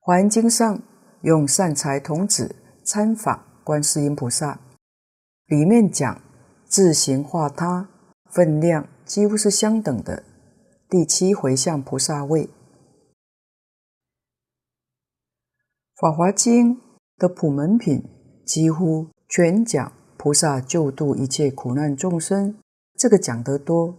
[0.00, 0.82] 华严经》上
[1.22, 4.58] 用善财童子参访观世音菩萨，
[5.46, 6.20] 里面讲
[6.64, 7.88] 自行化他
[8.30, 10.24] 分量几乎是相等的。
[10.88, 12.46] 第七回向菩萨位，
[16.00, 16.76] 《法华经》
[17.18, 18.08] 的普门品。
[18.44, 22.58] 几乎全讲菩萨救度一切苦难众生，
[22.98, 23.96] 这个讲得多，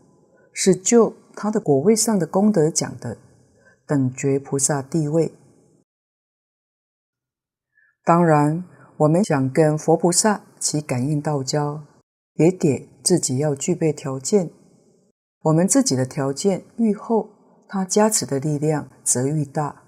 [0.53, 3.17] 是就他的果位上的功德讲的，
[3.85, 5.33] 等觉菩萨地位。
[8.03, 8.63] 当然，
[8.97, 11.83] 我们想跟佛菩萨起感应道交，
[12.35, 14.49] 也得自己要具备条件。
[15.41, 17.29] 我们自己的条件愈厚，
[17.67, 19.83] 他加持的力量则愈大。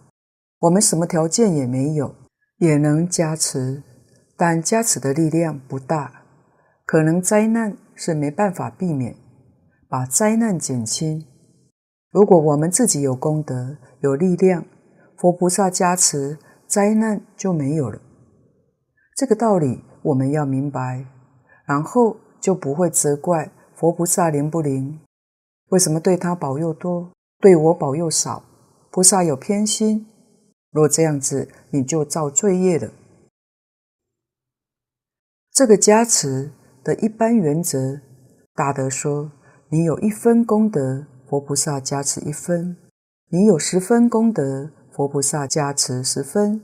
[0.60, 2.16] 我们什么条件也没有，
[2.58, 3.84] 也能加持。
[4.38, 6.24] 但加持的力量不大，
[6.86, 9.16] 可能灾难是没办法避免，
[9.96, 11.26] 把灾难减轻。
[12.12, 14.66] 如果我们自己有功德、有力量，
[15.16, 16.38] 佛菩萨加持，
[16.68, 18.02] 灾难就没有了。
[19.16, 21.06] 这个道理我们要明白，
[21.66, 25.00] 然后就不会责怪佛菩萨灵不灵，
[25.70, 28.44] 为什么对他保佑多，对我保佑少？
[28.92, 30.06] 菩萨有偏心，
[30.72, 32.92] 若这样子，你就造罪业了。
[35.54, 36.52] 这个加持
[36.84, 38.02] 的一般原则，
[38.54, 39.32] 大德说：
[39.70, 42.76] 你有一分功德，佛菩萨加持一分；
[43.30, 46.62] 你有十分功德，佛菩萨加持十分；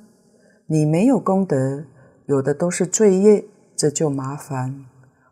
[0.68, 1.86] 你没有功德，
[2.28, 3.45] 有的都是罪业，
[3.76, 4.86] 这就麻烦。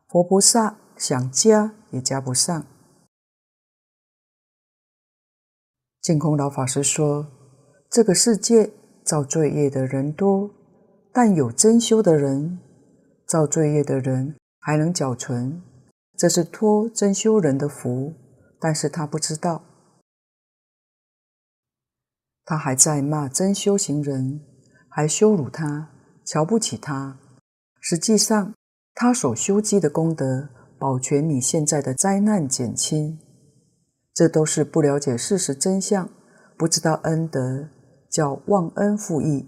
[0.08, 2.66] 佛菩萨想加也加不上。
[6.02, 7.28] 净空老法师说：
[7.92, 8.72] 这个世界
[9.04, 10.50] 造罪业的人多，
[11.14, 12.60] 但有真修的人。
[13.28, 15.62] 造罪业的人还能缴存，
[16.20, 18.14] 这是托真修人的福，
[18.60, 19.64] 但是他不知道，
[22.44, 24.42] 他还在骂真修行人，
[24.90, 25.92] 还羞辱他，
[26.26, 27.18] 瞧不起他。
[27.80, 28.54] 实际上，
[28.94, 33.18] 他所修积的功德，保全你现在的灾难减轻，
[34.14, 36.10] 这都是不了解事实真相，
[36.58, 37.70] 不知道恩德，
[38.12, 39.48] 叫忘恩负义。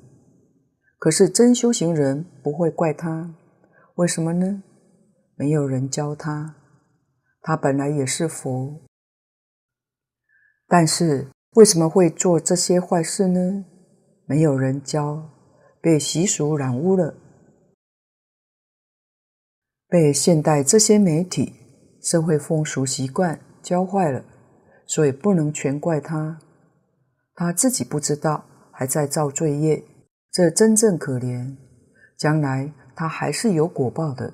[0.98, 3.36] 可是真修行人不会怪他。
[3.96, 4.64] 为什么呢？
[5.36, 6.56] 没有人教他，
[7.42, 8.82] 他本来也是佛，
[10.68, 13.66] 但是为什么会做这些坏事呢？
[14.26, 15.30] 没有人教，
[15.82, 17.16] 被习俗染污了，
[19.88, 21.54] 被现代这些媒体、
[22.02, 24.24] 社会风俗习惯教坏了，
[24.86, 26.40] 所以不能全怪他，
[27.34, 29.84] 他自己不知道，还在造罪业，
[30.32, 31.58] 这真正可怜，
[32.18, 32.74] 将来。
[32.94, 34.32] 他还是有果报的。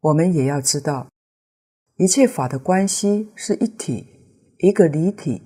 [0.00, 1.08] 我们也要知道，
[1.96, 4.06] 一切法的关系是一体，
[4.58, 5.42] 一个离体。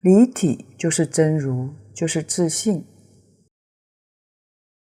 [0.00, 2.84] 离体就是真如，就是自信。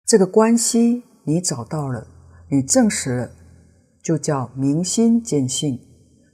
[0.05, 2.07] 这个关系你找到了，
[2.51, 3.31] 你证实了，
[4.03, 5.79] 就叫明心见性，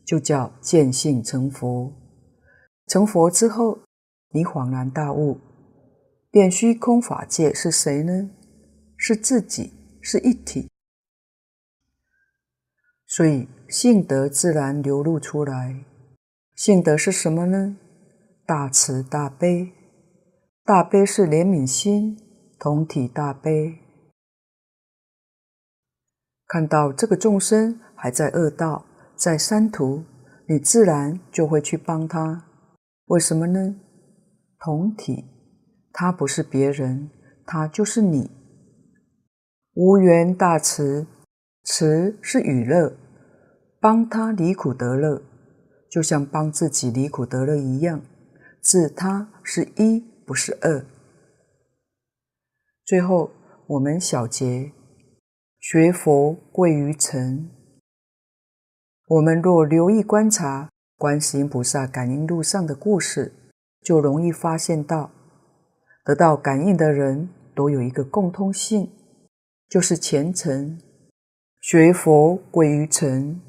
[0.04, 1.94] 就叫见性成佛。
[2.88, 3.78] 成佛之后，
[4.32, 5.40] 你恍然大悟，
[6.32, 8.32] 便虚空法界是谁呢？
[8.98, 9.72] 是自己，
[10.02, 10.68] 是一体，
[13.16, 15.86] 所以性德自然流露出来。
[16.56, 17.78] 性德是什么呢？
[18.44, 19.72] 大慈大悲，
[20.64, 22.18] 大悲是怜悯心，
[22.58, 23.78] 同体大悲。
[26.48, 28.84] 看到这个众生还在恶道，
[29.16, 30.04] 在三途，
[30.48, 32.46] 你自然就会去帮他。
[33.06, 33.76] 为什么呢？
[34.58, 35.24] 同体，
[35.92, 37.12] 他不是别人，
[37.46, 38.32] 他就是你。
[39.76, 41.06] 无缘大慈，
[41.64, 42.96] 慈是与乐，
[43.84, 45.22] 帮他离苦得乐，
[45.92, 48.02] 就像帮自己离苦得乐一样。
[48.62, 50.86] 自他是一，不是二。
[52.86, 53.32] 最后，
[53.68, 54.72] 我们小结：
[55.60, 57.50] 学佛贵于成。
[59.10, 63.34] 我们若留意观察观世音菩萨感应路上的故事，
[63.82, 65.12] 就容易发现到，
[66.06, 68.90] 得到感应的人都有一个共通性。
[69.68, 70.80] 就是虔诚，
[71.60, 73.42] 学佛贵于成。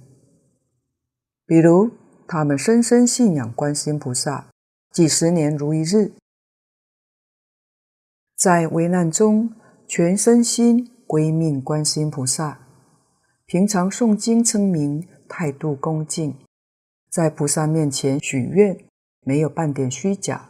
[1.46, 1.90] 比如
[2.26, 4.48] 他们深深信仰观世音菩萨，
[4.90, 6.12] 几十年如一日，
[8.34, 9.52] 在危难中
[9.86, 12.66] 全身心归命观世音菩萨，
[13.44, 16.34] 平常诵经称名，态度恭敬，
[17.10, 18.78] 在菩萨面前许愿，
[19.20, 20.48] 没有半点虚假，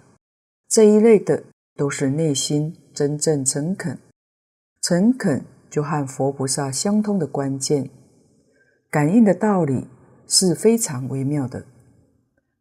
[0.69, 1.43] 这一类的
[1.75, 3.99] 都是内心真正诚恳。
[4.81, 7.91] 诚恳就和佛菩萨相通的关键。
[8.91, 9.89] 感应的道理
[10.27, 11.65] 是非常微妙的。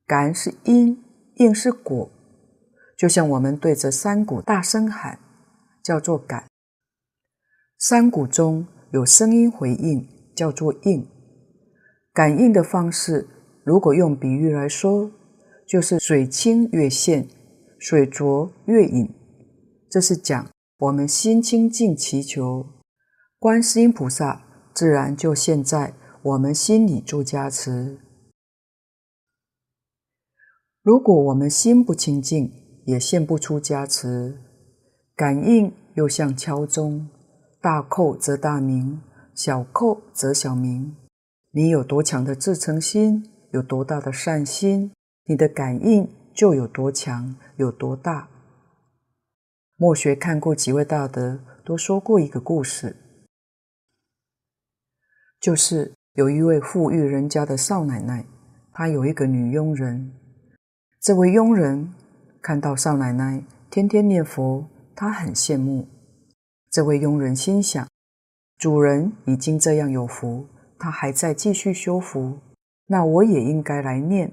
[0.06, 1.04] 感是因，
[1.36, 2.10] 应是果，
[2.98, 5.20] 就像我们对着山谷大声喊，
[5.84, 6.46] 叫做感。
[7.80, 11.08] 山谷中有声音回应，叫做应。
[12.14, 13.28] 感应的方式，
[13.64, 15.12] 如果用比喻来说，
[15.66, 17.28] 就是水清月现，
[17.80, 19.10] 水浊月隐。
[19.90, 20.48] 这是讲
[20.80, 22.68] 我们心清净祈求，
[23.40, 24.44] 观世音菩萨
[24.74, 25.94] 自然就现在
[26.24, 28.00] 我们心里做加持。
[30.82, 32.50] 如果我们心不清净，
[32.86, 34.42] 也现不出加持。
[35.18, 37.10] 感应又像敲钟，
[37.60, 39.02] 大叩则大鸣，
[39.36, 40.96] 小叩则小鸣。
[41.52, 44.94] 你有多强的自诚心，有多大的善心，
[45.26, 48.30] 你的感应就有多强，有多大。
[49.76, 52.96] 墨学看过几位大德都说过一个故事，
[55.42, 58.24] 就是有一位富裕人家的少奶奶，
[58.72, 60.14] 她有一个女佣人。
[61.00, 61.92] 这位佣人
[62.40, 65.88] 看到少奶奶天天念佛，他很羡慕。
[66.70, 67.88] 这位佣人心想：
[68.60, 70.46] 主人已经这样有福，
[70.78, 72.38] 他还在继续修福，
[72.86, 74.32] 那我也应该来念。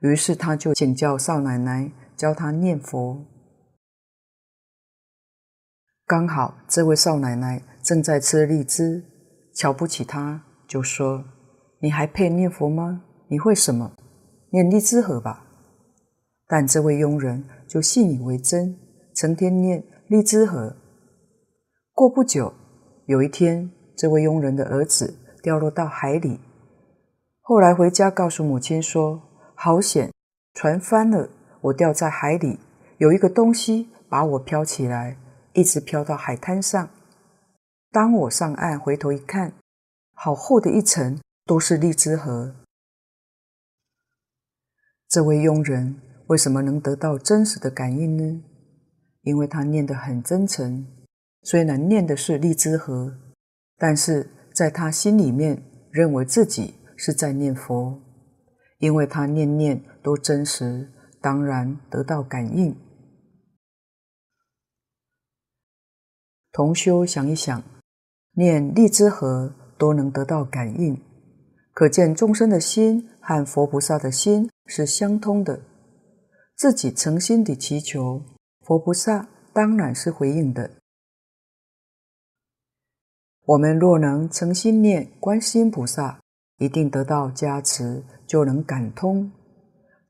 [0.00, 3.24] 于是他就请教少奶奶教他念佛。
[6.06, 9.02] 刚好这位少奶奶正在吃荔枝，
[9.54, 10.42] 瞧不起他，
[10.72, 11.22] 就说
[11.80, 13.02] ：“你还配念佛吗？
[13.28, 13.92] 你会什么？
[14.48, 15.44] 念荔枝核吧。”
[16.48, 18.74] 但这位佣人就信以为真，
[19.14, 20.74] 成天念荔枝核。
[21.92, 22.54] 过不久，
[23.04, 26.40] 有一天，这位佣人的儿子掉落到海里，
[27.42, 29.20] 后来回家告诉母亲说
[29.54, 30.10] ：“好险，
[30.54, 31.28] 船翻了，
[31.60, 32.58] 我掉在海里，
[32.96, 35.18] 有一个东西把我飘起来，
[35.52, 36.88] 一直飘到海滩上。
[37.90, 39.52] 当我上岸回头一看，
[40.22, 42.54] 好厚的一层都是荔枝核。”
[45.10, 46.00] 这位佣人。
[46.28, 48.42] 为什么能得到真实的感应呢？
[49.22, 50.86] 因为他念得很真诚，
[51.42, 53.18] 虽然念的是荔枝核，
[53.76, 58.00] 但是在他心里面认为自己是在念佛，
[58.78, 62.74] 因为他念念都真实，当然得到感应。
[66.50, 67.62] 同修想一想，
[68.34, 69.52] 念荔枝核
[69.82, 70.96] 都能得到感应，
[71.74, 75.60] 可见众生的心和佛菩萨的心是相通的。
[76.54, 78.22] 自己诚心地祈求，
[78.60, 80.70] 佛菩萨当然是回应的。
[83.44, 86.20] 我们若能诚心念观世音菩萨，
[86.58, 89.32] 一定得到加持，就能感通。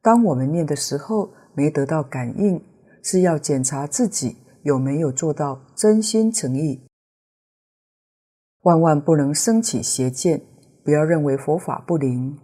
[0.03, 2.63] 当我们念的时候没得到感应，
[3.03, 6.87] 是要检查自己有没有做到真心诚意。
[8.63, 10.43] 万万不能生起邪见，
[10.85, 12.39] 不要认为佛法不灵。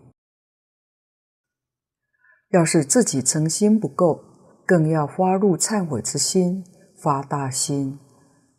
[2.50, 4.24] 要是自己诚心不够，
[4.66, 6.64] 更要发入忏悔之心，
[7.00, 7.98] 发大心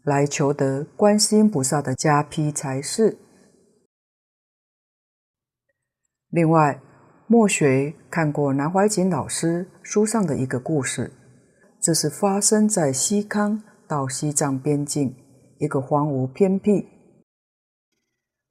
[0.04, 3.18] 来求得观世音菩萨的加批才是。
[6.30, 6.82] 另外，
[7.28, 11.12] 墨学看过南怀瑾老师书上的一个故事，
[11.82, 15.16] 这是发生在西康到西藏边境
[15.58, 16.88] 一个荒芜偏僻、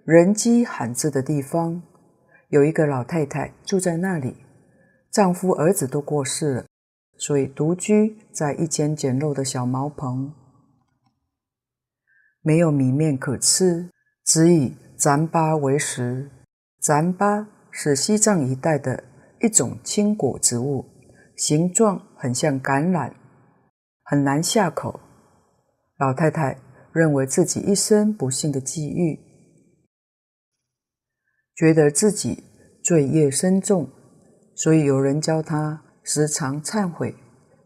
[0.08, 1.82] 人迹罕至的地方，
[2.48, 4.38] 有一个老太太住在那里。
[5.10, 6.64] 丈夫、儿子都过世了，
[7.18, 10.32] 所以独居在一间简陋的小茅棚，
[12.40, 13.90] 没有米面可吃，
[14.24, 16.30] 只以糌粑为食。
[16.80, 19.04] 糌粑是西藏一带的
[19.42, 20.86] 一种青果植物，
[21.36, 23.12] 形状很像橄榄，
[24.02, 25.00] 很难下口。
[25.98, 26.56] 老太太
[26.92, 29.20] 认为自己一生不幸的际遇，
[31.58, 32.44] 觉得自己
[32.84, 33.88] 罪业深重。
[34.54, 37.16] 所以有人教他时常忏悔，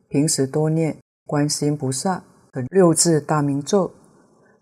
[0.08, 3.92] 平时多念观世音菩萨的六字大明咒，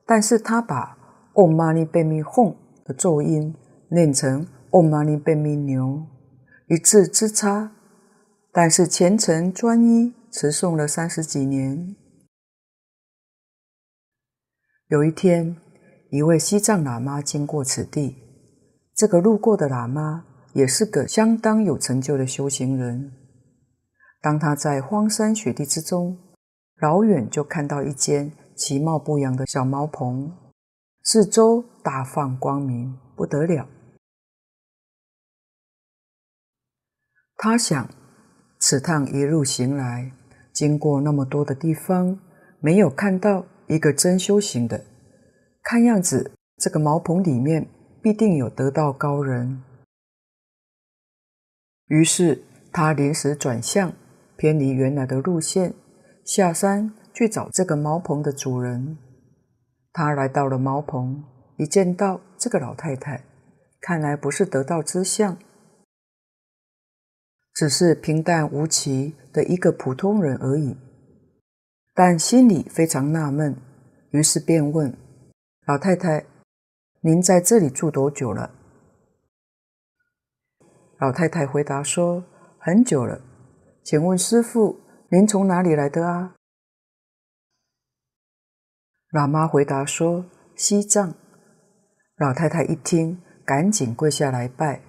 [0.05, 0.99] 但是他把
[1.35, 3.55] Om Mani p a m 的咒音
[3.89, 6.07] 念成 Om Mani Padme Nyo，
[6.67, 7.73] 一字之差，
[8.53, 11.95] 但是虔诚专一，持诵了三十几年。
[14.89, 15.57] 有一天，
[16.11, 18.17] 一位西藏喇嘛经过此地，
[19.01, 20.27] 这个路过的喇嘛。
[20.53, 23.13] 也是个相当有成就的修行人。
[24.21, 26.19] 当他在荒山雪地之中，
[26.81, 30.37] 老远就看到一间其貌不扬的小茅棚，
[31.05, 33.69] 四周大放光明，不得了。
[37.37, 37.89] 他想，
[38.59, 40.11] 此趟一路行来，
[40.53, 42.19] 经过那么多的地方，
[42.59, 44.85] 没有看到一个真修行的，
[45.63, 47.69] 看样子这个茅棚里面
[48.03, 49.63] 必定有得道高人。
[51.87, 52.43] 于是
[52.73, 53.93] 他临时转向，
[54.37, 55.75] 偏离原来的路线，
[56.25, 58.97] 下山去找这个茅棚的主人。
[59.93, 61.25] 他来到了茅棚，
[61.57, 63.25] 一见到这个老太太，
[63.81, 65.37] 看来不是得道之相，
[67.53, 70.77] 只是平淡无奇的一个普通人而已。
[71.93, 73.57] 但心里非常纳闷，
[74.13, 74.97] 于是便问
[75.67, 76.25] 老太太
[77.01, 78.51] ：“您在这里住多久了？”
[80.99, 82.25] 老太太回答说
[82.59, 83.23] ：“很久了。
[83.83, 84.81] 请问师父，
[85.11, 86.35] 您从哪里来的啊？”
[89.13, 91.15] 喇嘛回答说：“西藏。”
[92.17, 94.83] 老太太一听，赶紧跪下来拜，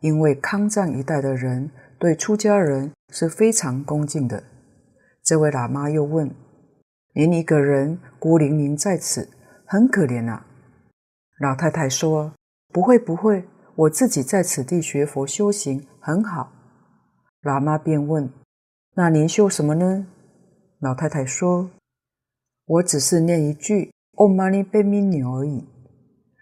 [0.00, 4.44] 因为康藏一带的人对出家人是非常恭敬的。
[5.24, 6.32] 这位喇嘛又问
[7.14, 9.28] ：“您一个人孤零零在此，
[9.66, 10.46] 很可怜啊？”
[11.40, 12.32] 老太太说
[12.72, 16.50] ：“不会，不会。”我自己在此地学佛修行很好，
[17.42, 18.28] 喇嘛便问
[18.96, 20.08] ：“那您修什么呢？”
[20.80, 21.70] 老太太说
[22.66, 25.64] ：“我只是念一句‘唵嘛呢呗咪吽’而已。”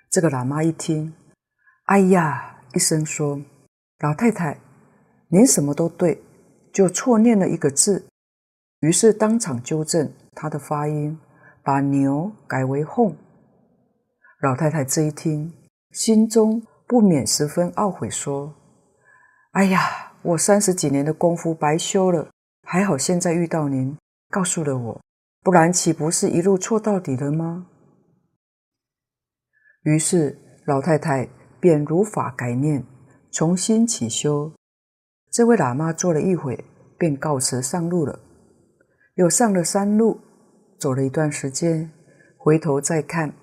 [0.09, 1.13] 这个喇嘛一听，
[1.85, 3.43] 哎呀一声说
[4.01, 4.59] ：“老太太，
[5.29, 6.23] 您什么都对，
[6.73, 8.07] 就错念了一个字。”
[8.81, 11.19] 于是当场纠正他的发音，
[11.63, 13.15] 把“牛”改为“哄”。
[14.47, 15.53] 老太太这一听，
[15.91, 18.55] 心中，不免十分懊悔，说
[19.51, 22.29] ：“哎呀，我三十几年的功夫白修了，
[22.63, 23.99] 还好现在遇到您，
[24.31, 25.01] 告诉了我，
[25.43, 27.67] 不然岂不是一路错到底了吗？”
[29.83, 31.29] 于是老太太
[31.59, 32.85] 便如法改念，
[33.33, 34.53] 重新起修。
[35.33, 36.65] 这位喇嘛坐了一会，
[36.97, 38.21] 便告辞上路了。
[39.17, 40.21] 又上了山路，
[40.79, 41.91] 走了一段时间，
[42.39, 43.35] 回头再看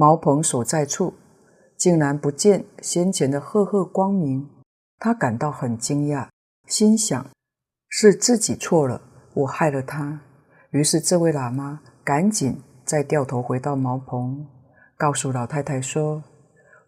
[0.00, 1.12] 茅棚所在处。
[1.76, 4.48] 竟然不见先前的赫赫光明，
[4.98, 6.28] 他感到很惊讶，
[6.66, 7.26] 心想
[7.90, 9.02] 是自己错了，
[9.34, 10.20] 我害了他。
[10.70, 14.46] 于是这位喇嘛赶紧再掉头回到茅棚，
[14.96, 16.22] 告诉老太太说：“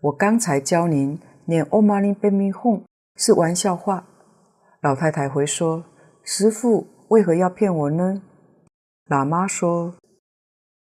[0.00, 2.82] 我刚才教您念唵嘛呢呗咪吽
[3.16, 4.06] 是玩笑话。”
[4.80, 5.84] 老太太回说
[6.24, 8.22] ：“师父为何要骗我呢？”
[9.08, 9.94] 喇嘛说：“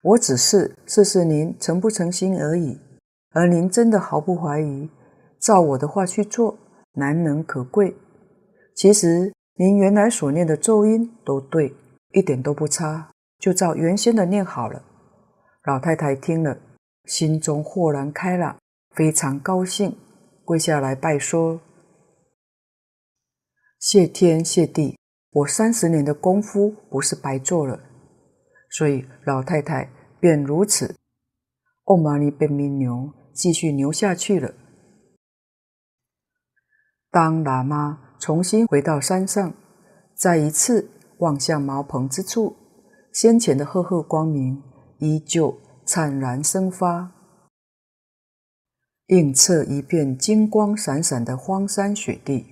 [0.02, 2.78] 我只是试试您诚不诚心而已。”
[3.32, 4.88] 而您真的毫不怀疑，
[5.38, 6.58] 照我的话去做，
[6.94, 7.94] 难能可贵。
[8.74, 11.74] 其实您原来所念的咒音都对，
[12.12, 14.82] 一点都不差，就照原先的念好了。
[15.64, 16.58] 老太太听了，
[17.04, 18.56] 心中豁然开朗，
[18.96, 19.96] 非常高兴，
[20.44, 21.60] 跪下来拜说
[23.78, 24.98] ：“谢天谢地，
[25.32, 27.78] 我三十年的功夫不是白做了。”
[28.70, 29.90] 所以老太太
[30.20, 30.94] 便如此。
[31.84, 33.12] 唵嘛呢呗咪吽。
[33.38, 34.52] 继续牛下去了。
[37.08, 39.54] 当喇嘛重新回到山上，
[40.16, 42.56] 再一次望向茅棚之处，
[43.12, 44.60] 先前的赫赫光明
[44.98, 45.56] 依旧
[45.86, 47.12] 灿然生发，
[49.06, 52.44] 映彻一片金光闪闪的荒山雪地。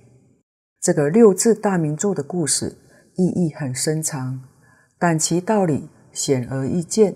[0.79, 2.77] 这个六字大明咒的故事
[3.17, 4.41] 意义很深长，
[4.97, 7.15] 但其道理显而易见。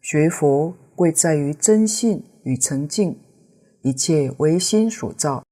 [0.00, 2.24] 学佛贵在于真信。
[2.44, 3.20] 与诚敬，
[3.82, 5.44] 一切唯心所造。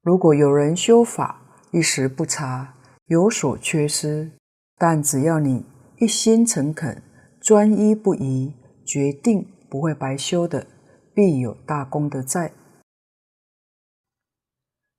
[0.00, 2.74] 如果有人修法一时不察，
[3.04, 4.32] 有所缺失，
[4.78, 5.66] 但只要你
[5.98, 7.02] 一心诚恳、
[7.38, 10.66] 专一不移，决定不会白修的，
[11.12, 12.54] 必有大功德在。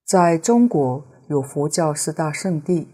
[0.06, 2.88] 在中国有佛教四大圣地，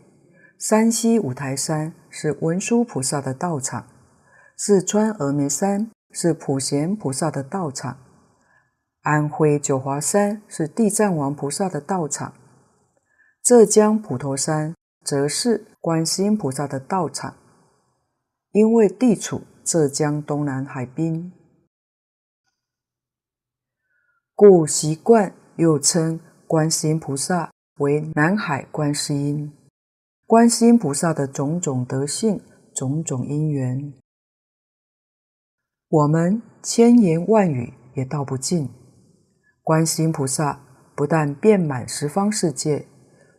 [0.64, 3.86] 山西五台山是文殊菩萨的道场，
[4.55, 5.91] 四川峨眉山。
[6.09, 7.97] 是普贤菩萨的道场，
[9.01, 12.34] 安徽九华山是地藏王菩萨的道场，
[13.41, 17.36] 浙江普陀山则是观世音菩萨的道场。
[18.51, 21.34] 因为地处浙江东南海滨，
[24.34, 29.51] 故习惯又称观世音菩萨为南海观世音。
[30.26, 32.41] 观世音菩萨的种种德性、
[32.74, 33.93] 种种因缘。
[35.89, 38.69] 我们千言万语也道不尽。
[39.61, 40.61] 观世音菩萨
[40.95, 42.88] 不但遍满十方世界，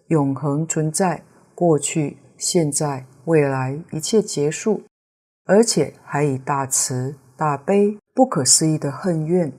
[0.08, 1.24] 永恒存在，
[1.54, 4.82] 过去、现在、未来一切劫数，
[5.46, 9.50] 而且还以大慈大悲、不可思议的恨怨，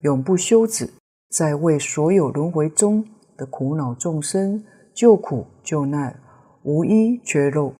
[0.00, 0.92] 永不休止，
[1.30, 3.06] 在为所有轮回中
[3.36, 6.20] 的苦恼众生救苦救难，
[6.64, 7.74] 无一缺漏。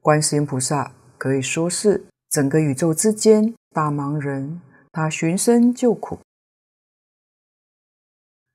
[0.00, 3.54] 观世音菩萨可以说是整个宇宙之间。
[3.72, 6.18] 大忙人，他寻声救苦。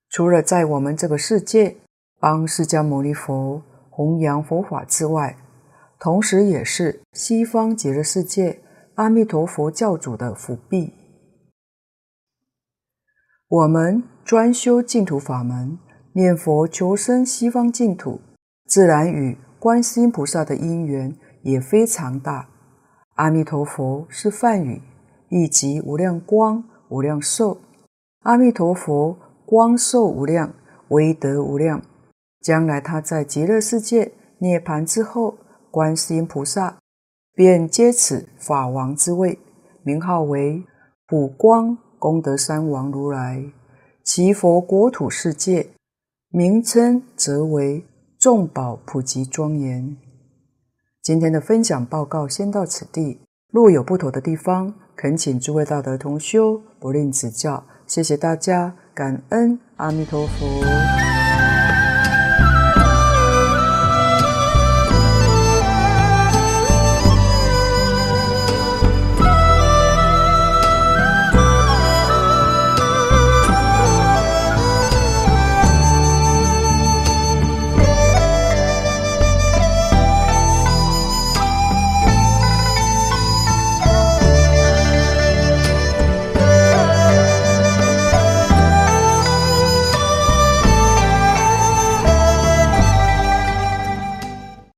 [0.09, 1.77] 除了在我们这个世界
[2.19, 5.37] 帮释迦牟尼佛弘扬佛法之外，
[5.99, 8.59] 同时也是西方极乐世界
[8.95, 10.93] 阿弥陀佛教主的福庇。
[13.47, 15.79] 我们专修净土法门，
[16.13, 18.19] 念佛求生西方净土，
[18.67, 22.47] 自然与观世音菩萨的因缘也非常大。
[23.15, 24.81] 阿弥陀佛是梵语，
[25.29, 27.57] 意即无量光、无量寿。
[28.21, 29.17] 阿弥陀佛。
[29.47, 30.51] 光寿无量，
[30.87, 31.79] 威德无量。
[32.41, 35.37] 将来他在极乐世界涅槃之后，
[35.69, 36.79] 观世音菩萨
[37.35, 39.37] 便接此法王之位，
[39.83, 40.63] 名号为
[41.05, 43.45] 普光功德山王如来。
[44.03, 45.69] 其佛国土世界
[46.29, 47.85] 名称则为
[48.25, 49.95] 众宝普及庄严。
[50.99, 53.19] 今天的分享报告先到此地，
[53.51, 57.63] 若有不妥的地方，恳请诸位道德同修不吝指教。
[57.85, 58.75] 谢谢大家。
[58.95, 60.74] 感恩阿弥陀佛。